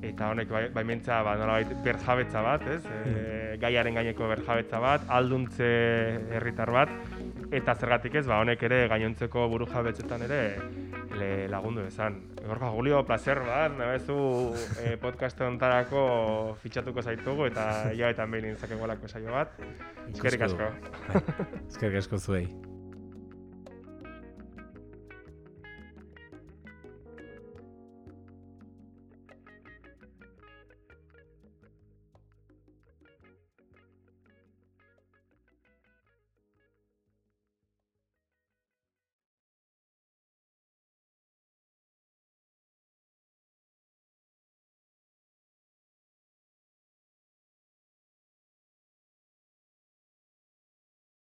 eta 0.09 0.29
honek 0.31 0.49
bai, 0.49 0.69
ba, 0.73 0.83
nolabait 1.37 1.73
berjabetza 1.85 2.41
bat, 2.43 2.63
ez? 2.71 2.83
E, 3.05 3.57
gaiaren 3.61 3.95
gaineko 3.99 4.29
berjabetza 4.31 4.79
bat, 4.81 5.03
alduntze 5.11 5.67
herritar 6.37 6.71
bat, 6.71 6.93
eta 7.51 7.75
zergatik 7.75 8.15
ez, 8.21 8.27
ba, 8.27 8.39
honek 8.41 8.63
ere 8.63 8.87
gainontzeko 8.89 9.49
buru 9.51 9.67
jabetzetan 9.67 10.23
ere 10.23 10.41
le, 11.19 11.49
lagundu 11.51 11.83
bezan. 11.83 12.21
Gorka 12.47 12.71
Julio, 12.71 13.03
placer 13.05 13.41
bat, 13.43 13.75
nabezu 13.77 14.55
eh, 14.85 14.95
podcast 15.03 15.41
ontarako 15.43 16.57
fitxatuko 16.63 17.03
zaitugu 17.03 17.51
eta 17.51 17.67
hilabetan 17.95 18.31
behin 18.31 18.53
intzakegolako 18.55 19.09
saio 19.11 19.35
bat. 19.35 19.59
Eskerrik 20.15 20.47
asko. 20.47 20.71
Bai, 21.11 21.23
Eskerrik 21.67 21.99
asko 22.05 22.19
zuei. 22.23 22.47